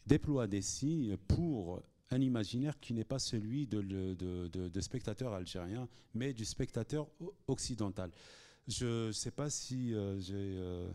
déploient 0.06 0.46
des 0.46 0.62
signes 0.62 1.16
pour 1.16 1.82
un 2.11 2.20
imaginaire 2.20 2.78
qui 2.78 2.94
n'est 2.94 3.04
pas 3.04 3.18
celui 3.18 3.66
de, 3.66 3.82
de, 3.82 4.46
de, 4.46 4.80
spectateur 4.80 5.32
algérien, 5.32 5.88
mais 6.14 6.32
du 6.32 6.44
spectateur 6.44 7.09
occidental. 7.48 8.12
Je 8.68 9.09
ne 9.09 9.12
sais 9.12 9.32
pas 9.32 9.50
si 9.50 9.92
euh, 9.92 10.18
j'ai... 10.20 10.35
Euh, 10.59 10.88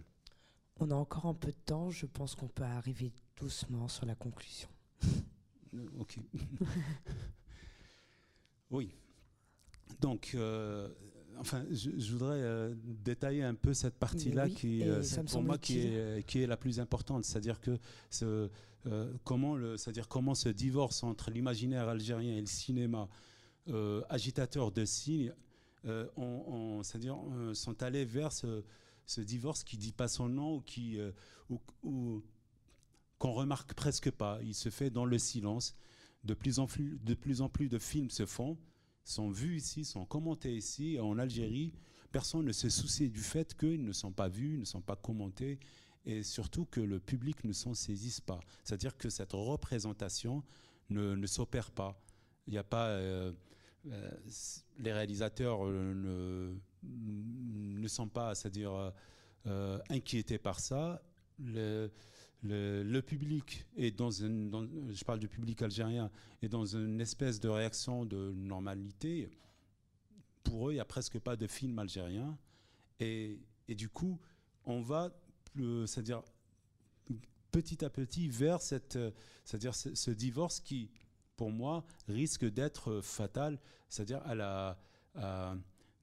On 0.80 0.90
a 0.90 0.96
encore 0.96 1.26
un 1.26 1.34
peu 1.34 1.50
de 1.52 1.58
temps, 1.66 1.90
je 1.90 2.06
pense 2.06 2.36
qu'on 2.36 2.48
peut 2.48 2.64
arriver 2.64 3.12
doucement 3.38 3.90
sur 3.90 4.06
la 4.06 4.16
conclusion. 4.16 4.70
Ok. 6.00 6.18
oui. 8.72 8.90
Donc, 10.00 10.32
euh, 10.36 10.90
enfin, 11.38 11.64
je, 11.72 12.12
voudrais 12.12 12.42
euh, 12.42 12.74
détailler 12.84 13.44
un 13.44 13.54
peu 13.54 13.74
cette 13.74 13.96
partie-là 13.96 14.50
qui, 14.50 14.84
euh, 14.84 15.02
pour 15.30 15.44
moi, 15.44 15.58
qui 15.58 15.80
est, 15.80 16.26
qui 16.26 16.42
est, 16.42 16.48
la 16.48 16.58
plus 16.58 16.80
importante. 16.80 17.24
C'est-à-dire 17.24 17.62
que 17.62 17.78
ce, 18.10 18.50
comment, 19.24 19.56
le, 19.56 19.78
c'est-à-dire 19.78 20.08
comment 20.08 20.36
ce 20.36 20.50
divorce 20.50 21.04
entre 21.04 21.32
l'imaginaire 21.32 21.88
algérien 21.88 22.36
et 22.36 22.42
le 22.42 22.48
cinéma, 22.48 23.08
agitateur 24.10 24.72
de 24.72 24.86
signes, 24.86 25.34
on, 25.86 26.82
c'est-à-dire, 26.84 27.18
sont 27.54 27.82
allés 27.84 28.06
vers 28.06 28.32
ce, 28.32 28.64
ce, 29.06 29.22
divorce 29.22 29.64
qui 29.64 29.78
dit 29.78 29.94
pas 29.94 30.08
son 30.08 30.30
nom 30.30 30.56
ou 30.56 30.62
qui, 30.62 30.98
ou, 31.84 32.24
qu'on 33.22 33.34
remarque 33.34 33.76
presque 33.76 34.10
pas. 34.10 34.40
Il 34.42 34.56
se 34.56 34.70
fait 34.70 34.90
dans 34.90 35.06
le 35.06 35.20
silence. 35.20 35.76
De 36.24 36.34
plus 36.34 36.58
en 36.58 36.66
plus 36.66 37.00
de, 37.04 37.14
plus 37.14 37.42
en 37.42 37.50
plus 37.50 37.70
de 37.70 37.78
films 37.78 38.10
se 38.10 38.26
font, 38.26 38.58
sont 39.04 39.30
vus 39.30 39.58
ici, 39.58 39.86
sont 39.86 40.06
commentés 40.06 40.56
ici. 40.56 41.00
En 41.00 41.20
Algérie, 41.20 41.72
personne 42.12 42.46
ne 42.46 42.52
se 42.52 42.68
soucie 42.68 43.12
du 43.12 43.22
fait 43.22 43.56
qu'ils 43.56 43.86
ne 43.86 43.92
sont 43.92 44.12
pas 44.12 44.28
vus, 44.28 44.58
ne 44.58 44.66
sont 44.66 44.82
pas 44.82 44.96
commentés, 44.96 45.60
et 46.04 46.24
surtout 46.24 46.66
que 46.66 46.82
le 46.82 47.00
public 47.00 47.44
ne 47.44 47.54
s'en 47.54 47.76
saisisse 47.76 48.22
pas. 48.22 48.40
C'est-à-dire 48.64 48.98
que 48.98 49.12
cette 49.12 49.34
représentation 49.34 50.44
ne, 50.90 51.28
s'opère 51.28 51.70
pas. 51.70 52.04
Il 52.48 52.54
n'y 52.54 52.60
a 52.60 52.64
pas. 52.64 52.88
Euh, 52.88 53.32
euh, 53.92 54.12
les 54.80 54.94
réalisateurs 54.94 55.60
euh, 55.64 56.56
ne, 56.84 57.80
ne 57.82 57.88
sont 57.88 58.08
pas, 58.08 58.34
c'est-à-dire 58.34 58.92
inquiétés 59.90 60.40
par 60.40 60.60
ça. 60.60 61.04
Le, 62.44 63.00
public 63.02 63.66
est 63.78 63.92
dans 63.92 64.10
une, 64.10 64.90
je 64.92 65.04
parle 65.04 65.20
du 65.20 65.28
public 65.28 65.62
algérien, 65.62 66.10
est 66.42 66.50
dans 66.50 66.66
une 66.66 67.00
espèce 67.00 67.40
de 67.40 67.50
réaction 67.50 68.06
de 68.06 68.32
normalité. 68.32 69.30
Pour 70.44 70.70
eux, 70.70 70.72
il 70.72 70.76
n'y 70.76 70.82
a 70.82 70.86
presque 70.86 71.20
pas 71.20 71.36
de 71.36 71.48
film 71.48 71.78
algérien. 71.78 72.38
Et, 73.00 73.40
du 73.68 73.90
coup, 73.90 74.20
on 74.66 74.82
va, 74.82 75.12
c'est-à-dire 75.56 76.24
petit 77.52 77.84
à 77.86 77.90
petit 77.90 78.28
vers 78.28 78.62
cette, 78.62 78.98
c'est-à-dire 79.44 79.76
ce, 79.76 80.12
divorce 80.12 80.60
qui, 80.60 80.90
pour 81.36 81.52
moi, 81.52 81.86
risque 82.08 82.46
d'être 82.46 83.02
fatal, 83.02 83.60
c'est-à-dire 83.88 84.22
à 84.26 84.36
la, 84.36 84.80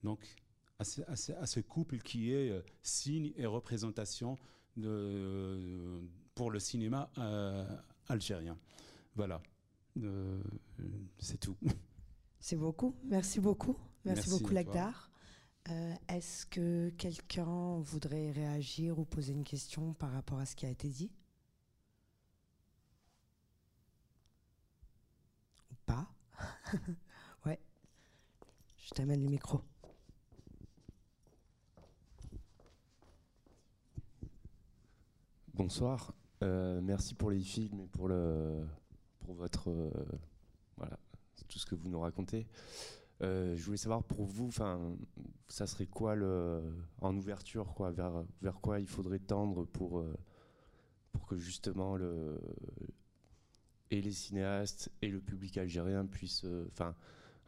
donc 0.02 0.36
à 0.78 0.84
ce, 0.84 1.60
couple 1.60 1.98
qui 1.98 2.32
est 2.32 2.50
euh, 2.50 2.62
signe 2.82 3.32
et 3.36 3.46
représentation 3.46 4.38
de, 4.76 6.00
pour 6.38 6.52
le 6.52 6.60
cinéma 6.60 7.10
euh, 7.18 7.66
algérien. 8.06 8.56
Voilà, 9.16 9.42
euh, 10.00 10.40
c'est 11.18 11.40
tout. 11.40 11.56
C'est 12.38 12.54
beaucoup, 12.54 12.94
merci 13.02 13.40
beaucoup. 13.40 13.76
Merci, 14.04 14.30
beaucoup 14.30 14.52
Lagdar. 14.52 15.10
Euh, 15.68 15.94
est-ce 16.08 16.46
que 16.46 16.90
quelqu'un 16.90 17.80
voudrait 17.80 18.30
réagir 18.30 19.00
ou 19.00 19.04
poser 19.04 19.32
une 19.32 19.42
question 19.42 19.94
par 19.94 20.12
rapport 20.12 20.38
à 20.38 20.46
ce 20.46 20.54
qui 20.54 20.64
a 20.64 20.70
été 20.70 20.88
dit? 20.88 21.10
Ou 25.72 25.74
pas? 25.86 26.08
Ouais. 27.46 27.58
Je 28.76 28.90
t'amène 28.90 29.24
le 29.24 29.28
micro. 29.28 29.60
Bonsoir. 35.54 36.12
Euh, 36.42 36.80
merci 36.80 37.14
pour 37.14 37.30
les 37.30 37.40
films 37.40 37.80
et 37.80 37.86
pour, 37.86 38.08
le, 38.08 38.64
pour 39.20 39.34
votre. 39.34 39.70
Euh, 39.70 39.90
voilà, 40.76 40.98
tout 41.48 41.58
ce 41.58 41.66
que 41.66 41.74
vous 41.74 41.88
nous 41.88 42.00
racontez. 42.00 42.46
Euh, 43.20 43.56
je 43.56 43.64
voulais 43.64 43.76
savoir 43.76 44.04
pour 44.04 44.24
vous, 44.24 44.50
ça 45.48 45.66
serait 45.66 45.86
quoi 45.86 46.14
le, 46.14 46.62
en 47.00 47.16
ouverture, 47.16 47.74
quoi, 47.74 47.90
vers, 47.90 48.24
vers 48.42 48.60
quoi 48.60 48.78
il 48.78 48.86
faudrait 48.86 49.18
tendre 49.18 49.64
pour, 49.64 50.04
pour 51.10 51.26
que 51.26 51.36
justement 51.36 51.96
le, 51.96 52.40
et 53.90 54.00
les 54.00 54.12
cinéastes 54.12 54.92
et 55.02 55.08
le 55.08 55.20
public 55.20 55.58
algérien 55.58 56.06
puissent, 56.06 56.46
enfin, 56.68 56.94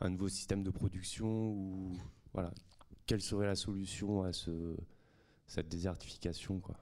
un 0.01 0.11
nouveau 0.11 0.29
système 0.29 0.65
de 0.65 0.71
production 0.71 1.51
ou 1.51 1.97
voilà, 2.33 2.53
quelle 3.07 3.23
serait 3.23 3.47
la 3.47 3.55
solution 3.55 4.25
à 4.25 4.33
ce, 4.33 4.77
cette 5.47 5.69
désertification, 5.69 6.59
quoi? 6.59 6.77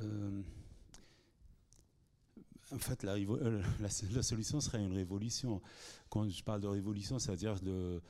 Euh, 0.00 0.42
en 2.72 2.78
fait, 2.78 3.04
euh, 3.04 3.62
la, 3.80 4.22
solution 4.22 4.60
serait 4.60 4.82
une 4.84 4.92
révolution. 4.92 5.60
Quand 6.08 6.28
je 6.28 6.42
parle 6.42 6.60
de 6.60 6.68
révolution, 6.68 7.18
c'est-à-dire 7.18 7.56
euh, 7.66 8.00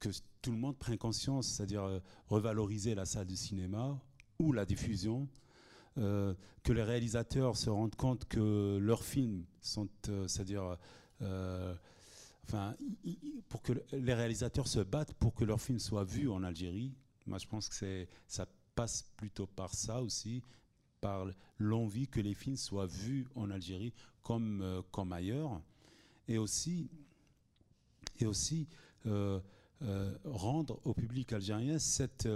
que 0.00 0.08
tout 0.40 0.52
le 0.52 0.58
monde 0.58 0.78
prenne 0.78 0.98
conscience, 0.98 1.48
c'est-à-dire 1.48 2.00
revaloriser 2.28 2.94
la 2.94 3.04
salle 3.04 3.26
de 3.26 3.34
cinéma 3.34 3.98
ou 4.38 4.52
la 4.52 4.64
diffusion, 4.64 5.28
que 5.96 6.72
les 6.72 6.82
réalisateurs 6.82 7.56
se 7.56 7.70
rendent 7.70 7.94
compte 7.94 8.24
que 8.24 8.78
leurs 8.78 9.04
films 9.04 9.44
sont, 9.60 9.88
c'est-à-dire, 10.26 10.76
enfin, 12.42 12.74
pour 13.48 13.62
que 13.62 13.72
les 13.92 14.14
réalisateurs 14.14 14.66
se 14.66 14.80
battent 14.80 15.14
pour 15.14 15.34
que 15.34 15.44
leurs 15.44 15.60
films 15.60 15.78
soient 15.78 16.04
vus 16.04 16.28
en 16.28 16.42
Algérie. 16.42 16.92
Moi, 17.26 17.38
je 17.38 17.46
pense 17.46 17.68
que 17.68 17.74
c'est 17.74 18.08
ça 18.26 18.46
passe 18.74 19.02
plutôt 19.16 19.46
par 19.46 19.74
ça 19.74 20.02
aussi, 20.02 20.42
par 21.00 21.26
l'envie 21.58 22.08
que 22.08 22.20
les 22.20 22.34
films 22.34 22.56
soient 22.56 22.86
vus 22.86 23.26
en 23.34 23.50
Algérie 23.50 23.92
comme, 24.22 24.62
euh, 24.62 24.82
comme 24.90 25.12
ailleurs, 25.12 25.60
et 26.28 26.38
aussi, 26.38 26.88
et 28.18 28.26
aussi 28.26 28.66
euh, 29.06 29.38
euh, 29.82 30.16
rendre 30.24 30.80
au 30.84 30.94
public 30.94 31.32
algérien 31.32 31.78
cette, 31.78 32.28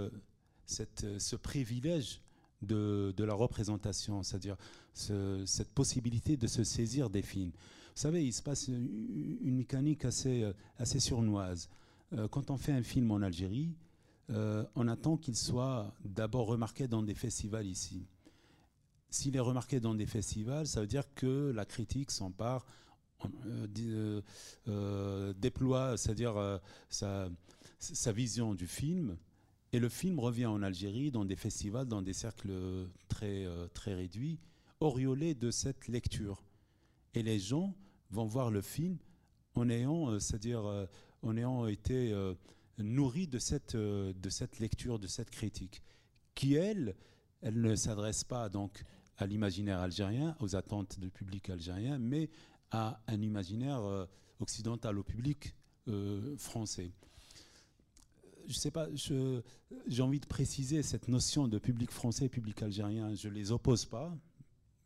cette, 0.65 1.19
ce 1.19 1.35
privilège 1.35 2.21
de, 2.61 3.13
de, 3.17 3.23
la 3.23 3.33
représentation, 3.33 4.21
c'est-à-dire 4.21 4.57
cette 4.93 5.73
possibilité 5.73 6.37
de 6.37 6.45
se 6.45 6.63
saisir 6.63 7.09
des 7.09 7.21
films. 7.21 7.51
Vous 7.51 8.01
savez, 8.01 8.23
il 8.23 8.33
se 8.33 8.43
passe 8.43 8.67
une, 8.67 9.55
mécanique 9.55 10.05
assez, 10.05 10.45
assez 10.77 10.99
surnoise. 10.99 11.69
quand 12.29 12.51
on 12.51 12.57
fait 12.57 12.73
un 12.73 12.83
film 12.83 13.09
en 13.11 13.21
Algérie, 13.21 13.73
euh, 14.31 14.63
on 14.75 14.87
attend 14.87 15.17
qu'il 15.17 15.35
soit 15.35 15.93
d'abord 16.05 16.47
remarqué 16.47 16.87
dans 16.87 17.01
des 17.01 17.15
festivals 17.15 17.65
ici. 17.65 18.05
S'il 19.09 19.35
est 19.35 19.41
remarqué 19.41 19.79
dans 19.79 19.95
des 19.95 20.05
festivals, 20.05 20.67
ça 20.67 20.81
veut 20.81 20.87
dire 20.87 21.13
que 21.15 21.51
la 21.51 21.65
critique 21.65 22.11
s'empare, 22.11 22.65
euh, 23.55 24.21
euh, 24.67 25.33
déploie, 25.33 25.97
c'est-à-dire 25.97 26.61
sa, 26.89 27.29
vision 28.13 28.53
du 28.53 28.67
film, 28.67 29.17
et 29.73 29.79
le 29.79 29.89
film 29.89 30.19
revient 30.19 30.45
en 30.45 30.61
Algérie 30.61 31.09
dans 31.09 31.25
des 31.25 31.35
festivals, 31.35 31.87
dans 31.87 32.03
des 32.03 32.13
cercles 32.13 32.53
très, 33.07 33.47
très 33.73 33.95
réduits, 33.95 34.39
auréolés 34.79 35.33
de 35.33 35.49
cette 35.49 35.87
lecture. 35.87 36.43
Et 37.15 37.23
les 37.23 37.39
gens 37.39 37.75
vont 38.11 38.25
voir 38.25 38.51
le 38.51 38.61
film 38.61 38.97
en 39.55 39.69
ayant, 39.69 40.19
c'est-à-dire 40.19 40.87
en 41.23 41.35
ayant 41.35 41.65
été 41.65 42.13
nourrie 42.83 43.27
de 43.27 43.39
cette, 43.39 43.75
de 43.75 44.29
cette 44.29 44.59
lecture, 44.59 44.99
de 44.99 45.07
cette 45.07 45.29
critique, 45.29 45.81
qui, 46.35 46.55
elle, 46.55 46.95
elle 47.41 47.59
ne 47.59 47.75
s'adresse 47.75 48.23
pas 48.23 48.49
donc 48.49 48.83
à 49.17 49.25
l'imaginaire 49.25 49.79
algérien, 49.79 50.35
aux 50.39 50.55
attentes 50.55 50.99
du 50.99 51.09
public 51.09 51.49
algérien, 51.49 51.97
mais 51.99 52.29
à 52.71 53.01
un 53.07 53.21
imaginaire 53.21 54.07
occidental, 54.39 54.97
au 54.97 55.03
public 55.03 55.55
français 56.37 56.91
je 58.49 58.55
sais 58.55 58.71
pas, 58.71 58.87
j'ai 58.95 60.01
envie 60.01 60.19
de 60.19 60.25
préciser 60.25 60.81
cette 60.81 61.07
notion 61.07 61.47
de 61.47 61.59
public 61.59 61.91
français 61.91 62.25
et 62.25 62.29
public 62.29 62.61
algérien. 62.63 63.13
Je 63.13 63.29
les 63.29 63.51
oppose 63.51 63.85
pas. 63.85 64.11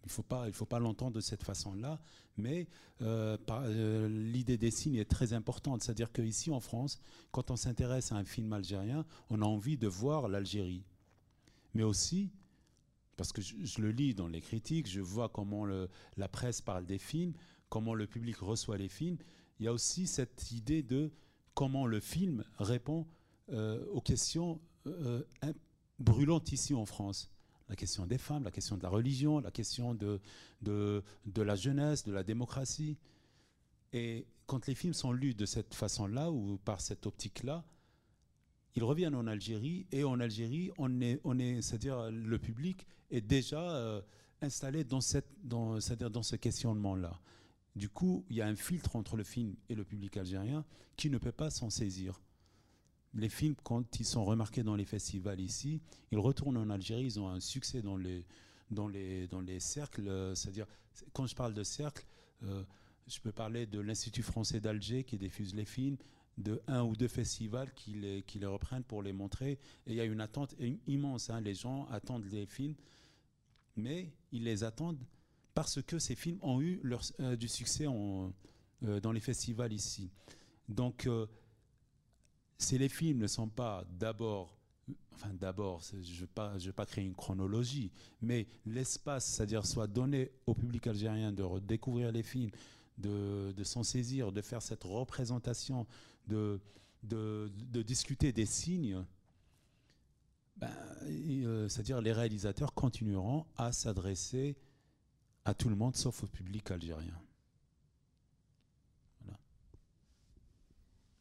Il 0.06 0.12
faut 0.12 0.24
pas, 0.24 0.48
il 0.48 0.54
faut 0.54 0.66
pas 0.66 0.80
l'entendre 0.80 1.14
de 1.14 1.22
cette 1.22 1.44
façon-là. 1.44 2.00
Mais 2.38 2.68
euh, 3.02 3.38
euh, 3.50 4.08
l'idée 4.08 4.58
des 4.58 4.72
signes 4.72 4.96
est 4.96 5.10
très 5.10 5.34
importante. 5.34 5.84
C'est-à-dire 5.84 6.12
qu'ici 6.12 6.52
en 6.52 6.60
France, 6.60 7.00
quand 7.32 7.52
on 7.52 7.56
s'intéresse 7.56 8.12
à 8.12 8.16
un 8.16 8.26
film 8.26 8.52
algérien, 8.54 9.06
on 9.30 9.42
a 9.42 9.46
envie 9.46 9.78
de 9.78 9.88
voir 9.88 10.28
l'Algérie. 10.28 10.84
Mais 11.74 11.84
aussi, 11.84 12.32
parce 13.18 13.32
que 13.32 13.42
je, 13.42 13.82
le 13.82 13.92
lis 13.92 14.14
dans 14.14 14.28
les 14.28 14.42
critiques, 14.42 14.90
je 14.90 15.02
vois 15.02 15.30
comment 15.30 15.66
la 15.66 16.28
presse 16.28 16.62
parle 16.62 16.86
des 16.86 16.98
films, 16.98 17.34
comment 17.70 17.94
le 17.94 18.08
public 18.08 18.38
reçoit 18.38 18.78
les 18.78 18.90
films. 18.90 19.18
Il 19.60 19.66
y 19.66 19.68
a 19.68 19.74
aussi 19.74 20.08
cette 20.08 20.52
idée 20.52 20.84
de 20.84 21.12
comment 21.54 21.86
le 21.86 22.00
film 22.00 22.44
répond 22.58 23.08
euh, 23.52 23.86
aux 23.92 24.02
questions 24.02 24.60
brûlantes 26.00 26.52
ici 26.52 26.74
en 26.74 26.86
France. 26.86 27.33
La 27.74 27.78
question 27.78 28.06
des 28.06 28.20
femmes, 28.20 28.44
la 28.44 28.52
question 28.52 28.78
de 28.78 28.84
la 28.84 28.90
religion, 28.90 29.40
la 29.40 29.50
question 29.50 29.96
de, 29.96 30.22
de, 30.62 31.02
de 31.26 31.42
la 31.42 31.56
jeunesse, 31.56 32.04
de 32.04 32.12
la 32.12 32.22
démocratie. 32.22 33.00
Et 33.94 34.28
quand 34.46 34.68
les 34.68 34.76
films 34.76 34.94
sont 34.94 35.12
lus 35.12 35.34
de 35.34 35.48
cette 35.48 35.74
façon-là 35.74 36.32
ou 36.32 36.60
par 36.64 36.82
cette 36.82 37.08
optique-là, 37.08 37.66
ils 38.76 38.84
reviennent 38.84 39.16
en 39.16 39.26
Algérie 39.26 39.88
et 39.92 40.04
en 40.04 40.20
Algérie, 40.20 40.70
on 40.78 41.02
est, 41.02 41.20
on 41.24 41.40
est, 41.40 41.64
c'est-à-dire 41.64 42.12
le 42.12 42.38
public 42.38 42.86
est 43.10 43.22
déjà 43.22 43.72
euh, 43.72 44.04
installé 44.42 44.84
dans 44.84 45.02
cette, 45.02 45.32
dans, 45.44 45.80
c'est-à-dire 45.80 46.12
dans 46.12 46.22
ce 46.22 46.36
questionnement-là. 46.36 47.20
Du 47.76 47.90
coup, 47.90 48.24
il 48.30 48.36
y 48.36 48.42
a 48.44 48.46
un 48.46 48.56
filtre 48.56 48.96
entre 48.96 49.18
le 49.18 49.24
film 49.24 49.56
et 49.68 49.74
le 49.74 49.84
public 49.84 50.16
algérien 50.16 50.64
qui 50.96 51.10
ne 51.10 51.18
peut 51.18 51.32
pas 51.32 51.50
s'en 51.50 51.72
saisir 51.72 52.22
les 53.16 53.30
films, 53.30 53.56
quand 53.64 54.00
ils 54.00 54.06
sont 54.06 54.26
remarqués 54.26 54.64
dans 54.64 54.76
les 54.76 54.86
festivals 54.86 55.40
ici, 55.40 55.82
ils 56.12 56.18
retournent 56.18 56.58
en 56.58 56.70
Algérie, 56.70 57.06
ils 57.06 57.20
ont 57.20 57.30
un 57.30 57.40
succès 57.40 57.82
dans 57.82 57.98
les, 57.98 58.26
dans 58.72 58.88
les, 58.88 59.28
dans 59.28 59.42
les 59.42 59.60
cercles. 59.60 60.08
Euh, 60.08 60.36
c'est-à-dire, 60.36 60.68
quand 61.14 61.28
je 61.28 61.36
parle 61.36 61.54
de 61.54 61.64
cercles, 61.64 62.06
euh, 62.44 62.64
je 63.08 63.20
peux 63.20 63.32
parler 63.32 63.66
de 63.66 63.80
l'Institut 63.80 64.24
français 64.24 64.60
d'Alger 64.60 65.04
qui 65.04 65.18
diffuse 65.18 65.54
les 65.54 65.66
films, 65.66 65.98
de 66.40 66.62
un 66.68 66.84
ou 66.84 66.96
deux 66.96 67.08
festivals 67.08 67.72
qui 67.76 67.94
les, 67.94 68.24
qui 68.24 68.40
les 68.40 68.48
reprennent 68.48 68.84
pour 68.84 69.04
les 69.04 69.14
montrer. 69.14 69.60
Et 69.86 69.92
il 69.92 69.96
y 69.96 70.02
a 70.02 70.06
une 70.06 70.22
attente 70.22 70.56
immense. 70.88 71.30
Hein. 71.30 71.42
Les 71.42 71.54
gens 71.54 71.88
attendent 71.92 72.26
les 72.26 72.48
films, 72.48 72.76
mais 73.76 74.12
ils 74.32 74.44
les 74.44 74.64
attendent 74.64 74.98
parce 75.54 75.84
que 75.84 76.00
ces 76.00 76.16
films 76.16 76.40
ont 76.42 76.60
eu 76.60 76.80
leur, 76.82 77.04
euh, 77.20 77.36
du 77.36 77.48
succès 77.48 77.86
dans 77.86 79.12
les 79.14 79.20
festivals 79.22 79.72
ici. 79.72 80.10
Donc, 80.68 81.08
si 82.58 82.78
les 82.78 82.90
films 82.90 83.20
ne 83.20 83.28
sont 83.28 83.48
pas 83.48 83.84
d'abord 84.00 84.58
enfin 85.14 85.34
d'abord, 85.34 85.82
je 85.82 85.96
ne 85.98 86.66
veux, 86.66 86.74
pas, 86.74 86.86
créer 86.86 87.06
une 87.06 87.14
chronologie, 87.14 87.92
mais 88.22 88.48
l'espace, 88.66 89.26
c'est-à-dire 89.26 89.66
soit 89.66 89.88
donné 89.88 90.32
au 90.48 90.54
public 90.54 90.88
algérien 90.88 91.32
de 91.32 91.44
redécouvrir 91.44 92.12
les 92.12 92.24
films, 92.24 92.50
de, 92.98 93.54
s'en 93.64 93.84
saisir, 93.84 94.32
de 94.32 94.42
faire 94.42 94.62
cette 94.62 94.84
représentation, 94.84 95.86
de 96.28 96.60
discuter 97.84 98.34
des 98.34 98.48
signes, 98.48 99.06
ben, 100.58 100.72
euh, 101.04 101.68
c'est-à-dire 101.68 102.02
les 102.02 102.14
réalisateurs 102.14 102.74
continueront 102.74 103.46
à 103.58 103.72
s'adresser 103.72 104.56
à 105.46 105.54
tout 105.54 105.70
le 105.70 105.76
monde 105.76 105.96
sauf 105.96 106.24
au 106.24 106.28
public 106.28 106.70
algérien. 106.72 107.20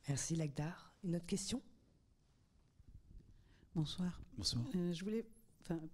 Merci 0.09 0.37
Lagdar. 0.37 0.92
Une 1.05 1.17
autre 1.17 1.27
question? 1.27 1.61
Bonsoir. 3.75 4.21
Bonsoir. 4.37 4.65
Euh, 4.77 4.93
je 4.93 5.05
voulais 5.05 5.25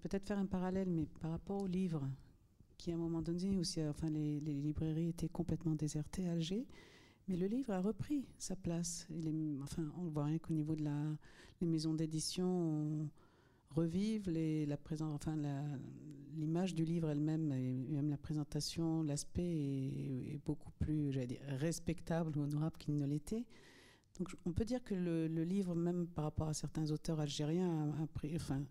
peut-être 0.02 0.26
faire 0.26 0.38
un 0.38 0.46
parallèle, 0.46 0.90
mais 0.90 1.06
par 1.20 1.30
rapport 1.30 1.62
aux 1.62 1.66
livres, 1.66 2.06
qui 2.76 2.92
à 2.92 2.94
un 2.94 2.98
moment 2.98 3.22
donné, 3.22 3.56
aussi, 3.56 3.82
enfin, 3.84 4.10
les, 4.10 4.38
librairies 4.40 5.08
étaient 5.08 5.28
complètement 5.28 5.74
désertées 5.74 6.28
à 6.28 6.32
Alger, 6.32 6.66
mais 7.26 7.36
le 7.36 7.46
livre 7.46 7.72
a 7.72 7.80
repris 7.80 8.26
sa 8.38 8.54
place. 8.54 9.06
enfin, 9.62 9.90
on 9.96 10.08
voit 10.08 10.24
rien 10.24 10.38
qu'au 10.38 10.52
niveau 10.52 10.76
de 10.76 10.84
la, 10.84 11.16
les 11.62 11.66
maisons 11.66 11.94
d'édition 11.94 13.08
revivent 13.70 14.28
les, 14.28 14.66
la 14.66 14.76
présence, 14.76 15.14
enfin, 15.14 15.36
l'image 16.36 16.74
du 16.74 16.84
livre 16.84 17.08
elle-même, 17.08 17.50
et 17.52 17.86
même 17.88 18.10
la 18.10 18.18
présentation, 18.18 19.02
l'aspect 19.02 19.42
est, 19.42 20.34
est, 20.34 20.40
beaucoup 20.44 20.72
plus, 20.78 21.12
dire, 21.26 21.40
respectable 21.48 22.36
ou 22.36 22.42
honorable 22.42 22.76
qu'il 22.78 22.98
ne 22.98 23.06
l'était. 23.06 23.46
Donc 24.18 24.37
on 24.44 24.52
peut 24.52 24.64
dire 24.64 24.83
que 24.83 24.94
le, 24.94 25.26
livre, 25.44 25.74
même 25.74 26.07
par 26.09 26.24
rapport 26.24 26.48
à 26.48 26.54
certains 26.54 26.90
auteurs 26.90 27.20
algériens, 27.20 27.94
a, 28.02 28.07
pris, 28.07 28.35
enfin, 28.35 28.64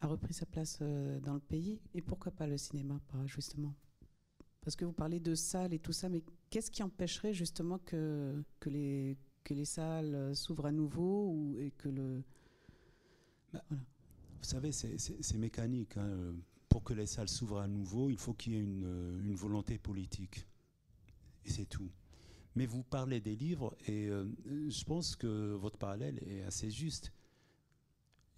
a 0.00 0.06
repris 0.06 0.34
sa 0.34 0.46
place 0.46 0.78
euh, 0.82 1.18
dans 1.20 1.34
le 1.34 1.40
pays. 1.40 1.80
Et 1.94 2.02
pourquoi 2.02 2.30
pas 2.30 2.46
le 2.46 2.56
cinéma, 2.56 3.00
justement? 3.26 3.74
Parce 4.60 4.76
que 4.76 4.84
vous 4.84 4.92
parlez 4.92 5.20
de 5.20 5.34
salles 5.34 5.74
et 5.74 5.78
tout 5.78 5.92
ça, 5.92 6.08
mais 6.08 6.22
qu'est-ce 6.50 6.70
qui 6.70 6.82
empêcherait 6.82 7.34
justement 7.34 7.78
que, 7.78 8.42
que, 8.60 8.70
les, 8.70 9.16
que 9.42 9.54
les 9.54 9.64
salles 9.64 10.14
euh, 10.14 10.34
s'ouvrent 10.34 10.66
à 10.66 10.72
nouveau 10.72 11.30
ou, 11.30 11.58
et 11.58 11.72
que 11.72 11.88
le... 11.88 12.22
Bah, 13.52 13.64
vous 13.70 14.42
savez, 14.42 14.70
c'est 14.70 15.38
mécanique. 15.38 15.96
Hein. 15.96 16.34
Pour 16.68 16.84
que 16.84 16.94
les 16.94 17.06
salles 17.06 17.28
s'ouvrent 17.28 17.58
à 17.58 17.66
nouveau, 17.66 18.10
il 18.10 18.18
faut 18.18 18.34
qu'il 18.34 18.52
y 18.52 18.56
ait 18.56 18.60
une, 18.60 19.20
une 19.24 19.34
volonté 19.34 19.78
politique. 19.78 20.46
Et 21.44 21.50
c'est 21.50 21.66
tout. 21.66 21.90
Mais 22.56 22.64
vous 22.64 22.82
parlez 22.82 23.20
des 23.20 23.36
livres 23.36 23.76
et 23.86 24.08
euh, 24.08 24.24
je 24.46 24.84
pense 24.84 25.14
que 25.14 25.52
votre 25.52 25.76
parallèle 25.76 26.18
est 26.26 26.42
assez 26.42 26.70
juste. 26.70 27.12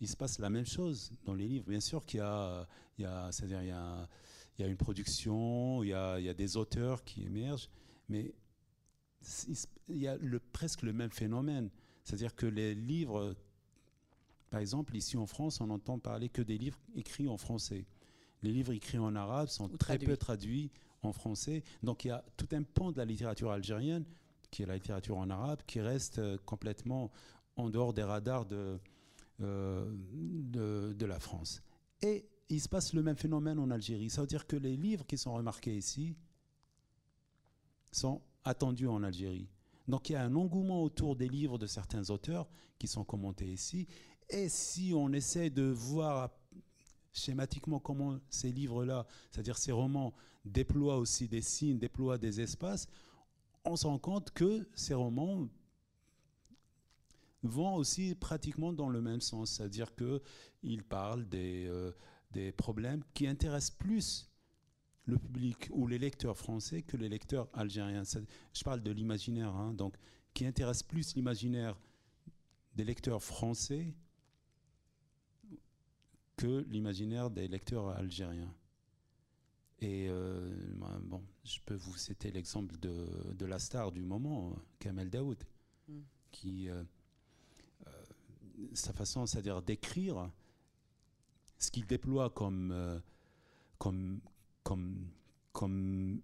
Il 0.00 0.08
se 0.08 0.16
passe 0.16 0.40
la 0.40 0.50
même 0.50 0.66
chose 0.66 1.12
dans 1.24 1.34
les 1.34 1.46
livres. 1.46 1.66
Bien 1.68 1.80
sûr 1.80 2.04
qu'il 2.04 2.18
y 2.18 2.22
a, 2.22 2.66
il 2.98 3.02
y 3.02 3.04
a, 3.06 3.30
c'est-à-dire 3.30 3.62
il 3.62 3.68
y 3.68 3.72
a, 3.72 4.08
il 4.58 4.62
y 4.62 4.64
a 4.64 4.68
une 4.68 4.76
production, 4.76 5.84
il 5.84 5.90
y 5.90 5.92
a, 5.92 6.18
il 6.18 6.26
y 6.26 6.28
a, 6.28 6.34
des 6.34 6.56
auteurs 6.56 7.04
qui 7.04 7.22
émergent, 7.22 7.70
mais 8.08 8.34
il 9.88 9.98
y 9.98 10.08
a 10.08 10.16
le, 10.16 10.40
presque 10.40 10.82
le 10.82 10.92
même 10.92 11.10
phénomène. 11.10 11.70
C'est-à-dire 12.02 12.34
que 12.34 12.46
les 12.46 12.74
livres, 12.74 13.36
par 14.50 14.58
exemple, 14.58 14.96
ici 14.96 15.16
en 15.16 15.26
France, 15.26 15.60
on 15.60 15.68
n'entend 15.68 16.00
parler 16.00 16.28
que 16.28 16.42
des 16.42 16.58
livres 16.58 16.78
écrits 16.96 17.28
en 17.28 17.36
français. 17.36 17.86
Les 18.42 18.50
livres 18.50 18.72
écrits 18.72 18.98
en 18.98 19.14
arabe 19.14 19.48
sont 19.48 19.68
très 19.68 19.98
peu 19.98 20.16
traduits 20.16 20.72
en 21.02 21.12
français. 21.12 21.62
Donc 21.82 22.04
il 22.04 22.08
y 22.08 22.10
a 22.10 22.24
tout 22.36 22.48
un 22.52 22.62
pan 22.62 22.92
de 22.92 22.98
la 22.98 23.04
littérature 23.04 23.50
algérienne, 23.50 24.04
qui 24.50 24.62
est 24.62 24.66
la 24.66 24.74
littérature 24.74 25.16
en 25.16 25.30
arabe, 25.30 25.60
qui 25.66 25.80
reste 25.80 26.18
euh, 26.18 26.38
complètement 26.44 27.10
en 27.56 27.70
dehors 27.70 27.92
des 27.92 28.02
radars 28.02 28.46
de, 28.46 28.78
euh, 29.40 29.90
de, 29.92 30.94
de, 30.96 31.06
la 31.06 31.18
France. 31.18 31.62
Et 32.02 32.28
il 32.48 32.60
se 32.60 32.68
passe 32.68 32.94
le 32.94 33.02
même 33.02 33.16
phénomène 33.16 33.58
en 33.58 33.70
Algérie. 33.70 34.10
Ça 34.10 34.22
veut 34.22 34.26
dire 34.26 34.46
que 34.46 34.56
les 34.56 34.76
livres 34.76 35.06
qui 35.06 35.18
sont 35.18 35.34
remarqués 35.34 35.76
ici 35.76 36.16
sont 37.90 38.22
attendus 38.44 38.86
en 38.86 39.02
Algérie. 39.02 39.48
Donc 39.86 40.10
il 40.10 40.12
y 40.12 40.16
a 40.16 40.22
un 40.22 40.34
engouement 40.34 40.82
autour 40.82 41.16
des 41.16 41.28
livres 41.28 41.58
de 41.58 41.66
certains 41.66 42.10
auteurs 42.10 42.48
qui 42.78 42.86
sont 42.86 43.04
commentés 43.04 43.50
ici. 43.50 43.86
Et 44.28 44.48
si 44.48 44.92
on 44.94 45.12
essaie 45.12 45.50
de 45.50 45.62
voir 45.62 46.30
schématiquement 47.12 47.78
comment 47.78 48.18
ces 48.28 48.52
livres-là, 48.52 49.06
c'est-à-dire 49.30 49.58
ces 49.58 49.72
romans, 49.72 50.14
déploient 50.44 50.98
aussi 50.98 51.28
des 51.28 51.42
signes, 51.42 51.78
déploient 51.78 52.18
des 52.18 52.40
espaces, 52.40 52.88
on 53.64 53.76
se 53.76 53.86
rend 53.86 53.98
compte 53.98 54.30
que 54.30 54.68
ces 54.74 54.94
romans 54.94 55.48
vont 57.42 57.74
aussi 57.74 58.14
pratiquement 58.14 58.72
dans 58.72 58.88
le 58.88 59.00
même 59.00 59.20
sens, 59.20 59.52
c'est-à-dire 59.52 59.92
qu'ils 59.94 60.82
parlent 60.84 61.28
des, 61.28 61.66
euh, 61.66 61.92
des 62.32 62.52
problèmes 62.52 63.02
qui 63.14 63.26
intéressent 63.26 63.76
plus 63.76 64.28
le 65.04 65.16
public 65.16 65.68
ou 65.70 65.86
les 65.86 65.98
lecteurs 65.98 66.36
français 66.36 66.82
que 66.82 66.96
les 66.96 67.08
lecteurs 67.08 67.48
algériens. 67.54 68.02
Je 68.52 68.64
parle 68.64 68.82
de 68.82 68.90
l'imaginaire, 68.90 69.54
hein, 69.54 69.72
donc 69.72 69.96
qui 70.34 70.44
intéresse 70.44 70.82
plus 70.82 71.14
l'imaginaire 71.14 71.78
des 72.74 72.84
lecteurs 72.84 73.22
français 73.22 73.94
que 76.38 76.64
l'imaginaire 76.70 77.30
des 77.30 77.48
lecteurs 77.48 77.88
algériens. 77.88 78.54
Et 79.80 80.06
euh, 80.08 80.48
bon, 81.02 81.22
je 81.44 81.58
peux 81.66 81.74
vous 81.74 81.96
citer 81.96 82.30
l'exemple 82.30 82.78
de, 82.78 83.34
de, 83.34 83.44
la 83.44 83.58
star 83.58 83.92
du 83.92 84.02
moment, 84.02 84.56
Kamel 84.78 85.10
Daoud, 85.10 85.38
mm. 85.88 86.00
qui, 86.30 86.68
euh, 86.68 86.82
euh, 87.86 87.90
sa 88.72 88.92
façon, 88.92 89.26
c'est-à-dire 89.26 89.62
d'écrire, 89.62 90.30
ce 91.58 91.70
qu'il 91.72 91.86
déploie 91.86 92.30
comme, 92.30 93.02
comme, 93.78 94.20
comme, 94.62 95.08
comme, 95.52 96.20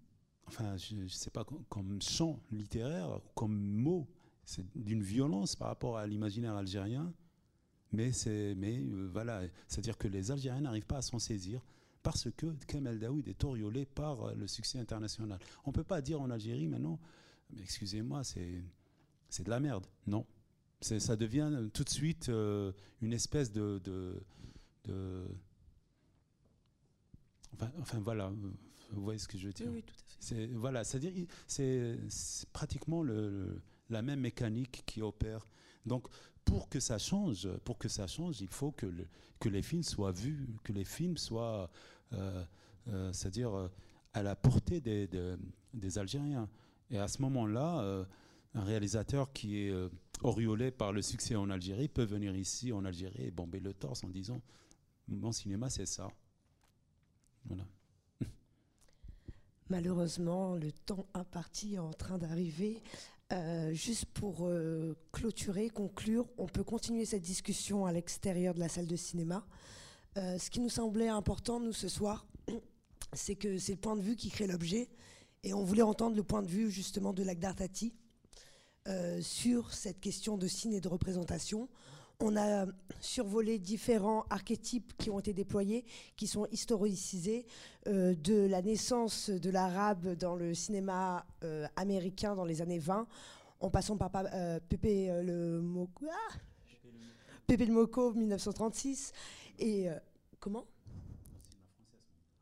enfin, 0.47 0.77
je, 0.77 1.09
sais 1.09 1.31
pas, 1.31 1.45
comme, 1.69 2.01
chant 2.01 2.41
littéraire, 2.53 3.21
comme 3.35 3.57
mot, 3.57 4.07
c'est 4.45 4.65
d'une 4.77 5.03
violence 5.03 5.57
par 5.57 5.69
rapport 5.69 5.99
à 5.99 6.07
l'imaginaire 6.07 6.55
algérien. 6.55 7.13
Mais, 7.95 8.13
c'est, 8.13 8.55
mais 8.57 8.79
euh, 8.79 9.09
voilà, 9.13 9.43
c'est-à-dire 9.69 9.97
que 9.97 10.09
les 10.09 10.31
Algériens 10.31 10.61
n'arrivent 10.63 10.87
pas 10.87 10.99
à 10.99 11.03
s'en 11.03 11.19
saisir 11.19 11.65
parce 12.03 12.29
que 12.37 12.47
Kamel 12.67 12.99
Daoud 12.99 13.27
est 13.29 13.45
oriolé 13.45 13.87
par 13.87 14.23
euh, 14.23 14.35
le 14.35 14.47
succès 14.47 14.79
international. 14.79 15.39
On 15.65 15.71
ne 15.71 15.75
peut 15.75 15.85
pas 15.85 16.01
dire 16.03 16.21
en 16.21 16.31
Algérie 16.31 16.69
maintenant, 16.69 16.99
excusez-moi, 17.61 18.25
c'est, 18.25 18.63
c'est 19.29 19.45
de 19.45 19.51
la 19.51 19.61
merde. 19.61 19.87
Non. 20.07 20.27
Ça 20.81 21.17
devient 21.17 21.71
tout 21.73 21.85
de 21.85 21.89
suite 21.89 22.29
euh, 22.29 22.73
une 23.01 23.15
espèce 23.15 23.51
de, 23.51 23.81
de, 23.85 24.21
de 24.85 25.25
enfin, 27.55 27.71
enfin, 27.81 28.01
voilà, 28.01 28.31
vous 28.91 29.03
voyez 29.03 29.19
ce 29.19 29.27
que 29.27 29.39
je 29.39 29.47
veux 29.47 29.53
dire? 29.55 29.69
Oui, 29.69 29.77
oui, 29.77 29.83
tout 29.83 29.95
à 29.95 29.97
fait. 29.97 30.17
C'est 30.21 30.47
voilà, 30.49 30.85
c'est-à-dire 30.85 31.27
c'est, 31.47 31.99
c'est 32.11 32.49
pratiquement 32.51 33.03
le, 33.03 33.31
le- 33.31 33.63
la 33.89 34.03
même 34.03 34.21
mécanique 34.21 34.83
qui 34.85 35.01
opère. 35.01 35.47
Donc 35.87 36.07
pour 36.45 36.69
que 36.69 36.81
ça 36.81 36.99
change, 36.99 37.49
pour 37.65 37.79
que 37.79 37.89
ça 37.89 38.07
change, 38.07 38.41
il 38.41 38.49
faut 38.49 38.73
que, 38.73 38.87
que 39.41 39.49
les 39.49 39.63
films 39.63 39.83
soient 39.83 40.13
vus, 40.13 40.47
que 40.63 40.73
les 40.73 40.85
films 40.85 41.17
soient, 41.17 41.71
euh, 42.13 42.45
euh, 42.89 43.13
c'est-à-dire 43.13 43.55
euh, 43.55 43.69
à 44.13 44.23
la 44.23 44.37
portée 44.37 44.81
des, 44.81 45.09
des- 45.73 45.99
Algériens. 45.99 46.49
Et 46.91 46.99
à 46.99 47.09
ce 47.09 47.21
moment-là, 47.23 48.05
un 48.55 48.63
réalisateur 48.65 49.33
qui 49.33 49.59
est 49.59 49.73
auréolé 50.23 50.71
par 50.71 50.93
le 50.93 51.03
succès 51.03 51.35
en 51.35 51.51
Algérie 51.51 51.89
peut 51.89 52.05
venir 52.05 52.37
ici 52.37 52.73
en 52.73 52.85
Algérie 52.85 53.25
et 53.25 53.31
bomber 53.31 53.59
le 53.59 53.73
torse 53.73 54.05
en 54.05 54.09
disant 54.09 54.41
mon 55.09 55.33
cinéma 55.33 55.71
c'est 55.71 55.87
ça. 55.87 56.09
Voilà. 57.47 57.65
Malheureusement, 59.71 60.55
le 60.55 60.71
temps 60.73 61.07
imparti 61.15 61.75
est 61.75 61.79
en 61.79 61.93
train 61.93 62.19
d'arriver. 62.19 62.83
Euh, 63.35 63.73
juste 63.73 64.05
pour 64.07 64.47
euh, 64.47 64.97
clôturer, 65.11 65.69
conclure, 65.69 66.25
on 66.39 66.47
peut 66.47 66.63
continuer 66.63 67.05
cette 67.05 67.23
discussion 67.23 67.85
à 67.85 67.91
l'extérieur 67.91 68.55
de 68.55 68.61
la 68.61 68.69
salle 68.69 68.87
de 68.87 68.95
cinéma. 68.95 69.45
Euh, 70.17 70.39
ce 70.39 70.51
qui 70.51 70.61
nous 70.61 70.69
semblait 70.69 71.09
important, 71.09 71.59
nous, 71.59 71.73
ce 71.73 71.89
soir, 71.89 72.27
c'est 73.13 73.35
que 73.35 73.59
c'est 73.59 73.73
le 73.73 73.79
point 73.79 73.97
de 73.97 74.03
vue 74.03 74.15
qui 74.15 74.31
crée 74.31 74.47
l'objet. 74.47 74.89
Et 75.43 75.53
on 75.53 75.65
voulait 75.65 75.83
entendre 75.83 76.15
le 76.15 76.23
point 76.23 76.43
de 76.43 76.49
vue, 76.49 76.71
justement, 76.71 77.13
de 77.13 77.25
Lagdar 77.25 77.55
Tati 77.55 77.93
sur 79.23 79.73
cette 79.73 79.99
question 79.99 80.37
de 80.37 80.47
ciné 80.47 80.77
et 80.77 80.81
de 80.81 80.89
représentation. 80.89 81.71
On 82.21 82.37
a 82.37 82.67
survolé 83.01 83.59
différents 83.59 84.25
archétypes 84.31 84.97
qui 84.97 85.11
ont 85.11 85.19
été 85.19 85.33
déployés, 85.35 85.85
qui 86.17 86.27
sont 86.27 86.47
historicisés, 86.53 87.45
euh, 87.87 88.15
de 88.15 88.47
la 88.47 88.63
naissance 88.63 89.31
de 89.31 89.51
l'arabe 89.51 90.15
dans 90.17 90.37
le 90.37 90.55
cinéma 90.55 91.27
euh, 91.43 91.67
américain 91.77 92.35
dans 92.35 92.45
les 92.45 92.63
années 92.63 92.79
20, 92.79 93.07
en 93.61 93.71
passant 93.71 93.97
par 93.97 94.11
pa- 94.11 94.31
euh, 94.33 94.61
Pépé 94.69 95.11
euh, 95.11 95.23
le 95.23 95.61
Moko, 95.61 96.07
ah 96.11 96.35
Pépé 97.47 97.67
le 97.67 97.73
Moko 97.75 98.13
1936 98.15 99.13
et 99.59 99.91
euh, 99.91 99.99
comment? 100.41 100.65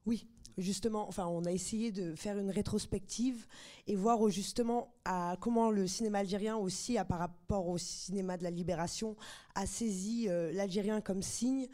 Oui, 0.07 0.27
justement, 0.59 1.09
enfin, 1.09 1.27
on 1.27 1.45
a 1.45 1.53
essayé 1.53 1.93
de 1.93 2.15
faire 2.15 2.39
une 2.39 2.51
rétrospective 2.51 3.47
et 3.87 3.97
voir 3.97 4.27
euh, 4.27 4.31
justement 4.31 4.93
à 5.05 5.37
comment 5.41 5.71
le 5.71 5.87
cinéma 5.87 6.19
algérien 6.19 6.57
aussi, 6.57 6.99
à, 6.99 7.05
par 7.05 7.19
rapport 7.19 7.69
au 7.69 7.79
cinéma 7.79 8.37
de 8.37 8.45
la 8.45 8.51
libération, 8.51 9.17
a 9.55 9.67
saisi 9.67 10.29
euh, 10.29 10.53
l'algérien 10.53 11.01
comme 11.01 11.23
signe 11.23 11.69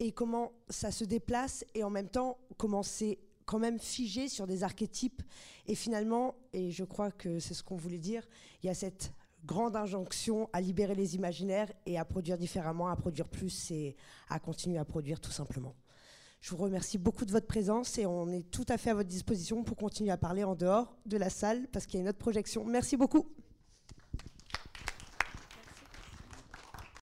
et 0.00 0.12
comment 0.12 0.52
ça 0.68 0.90
se 0.90 1.04
déplace 1.04 1.64
et 1.74 1.84
en 1.84 1.90
même 1.90 2.08
temps 2.08 2.38
comment 2.56 2.82
c'est 2.82 3.18
quand 3.44 3.58
même 3.58 3.78
figé 3.78 4.28
sur 4.28 4.46
des 4.46 4.62
archétypes 4.62 5.22
et 5.66 5.74
finalement, 5.74 6.34
et 6.52 6.70
je 6.70 6.84
crois 6.84 7.10
que 7.10 7.38
c'est 7.38 7.54
ce 7.54 7.62
qu'on 7.62 7.76
voulait 7.76 7.98
dire, 7.98 8.26
il 8.62 8.66
y 8.66 8.70
a 8.70 8.74
cette 8.74 9.12
grande 9.44 9.76
injonction 9.76 10.48
à 10.52 10.60
libérer 10.60 10.94
les 10.94 11.14
imaginaires 11.16 11.70
et 11.86 11.98
à 11.98 12.04
produire 12.04 12.38
différemment, 12.38 12.88
à 12.88 12.96
produire 12.96 13.28
plus 13.28 13.70
et 13.70 13.96
à 14.28 14.38
continuer 14.38 14.78
à 14.78 14.84
produire 14.84 15.20
tout 15.20 15.32
simplement. 15.32 15.74
Je 16.42 16.50
vous 16.50 16.56
remercie 16.56 16.98
beaucoup 16.98 17.24
de 17.24 17.30
votre 17.30 17.46
présence 17.46 17.98
et 17.98 18.06
on 18.06 18.28
est 18.32 18.42
tout 18.50 18.66
à 18.68 18.76
fait 18.76 18.90
à 18.90 18.94
votre 18.94 19.08
disposition 19.08 19.62
pour 19.62 19.76
continuer 19.76 20.10
à 20.10 20.16
parler 20.16 20.42
en 20.42 20.56
dehors 20.56 20.96
de 21.06 21.16
la 21.16 21.30
salle 21.30 21.68
parce 21.70 21.86
qu'il 21.86 21.94
y 21.94 21.98
a 21.98 22.02
une 22.02 22.08
autre 22.08 22.18
projection. 22.18 22.64
Merci 22.64 22.96
beaucoup. 22.96 23.28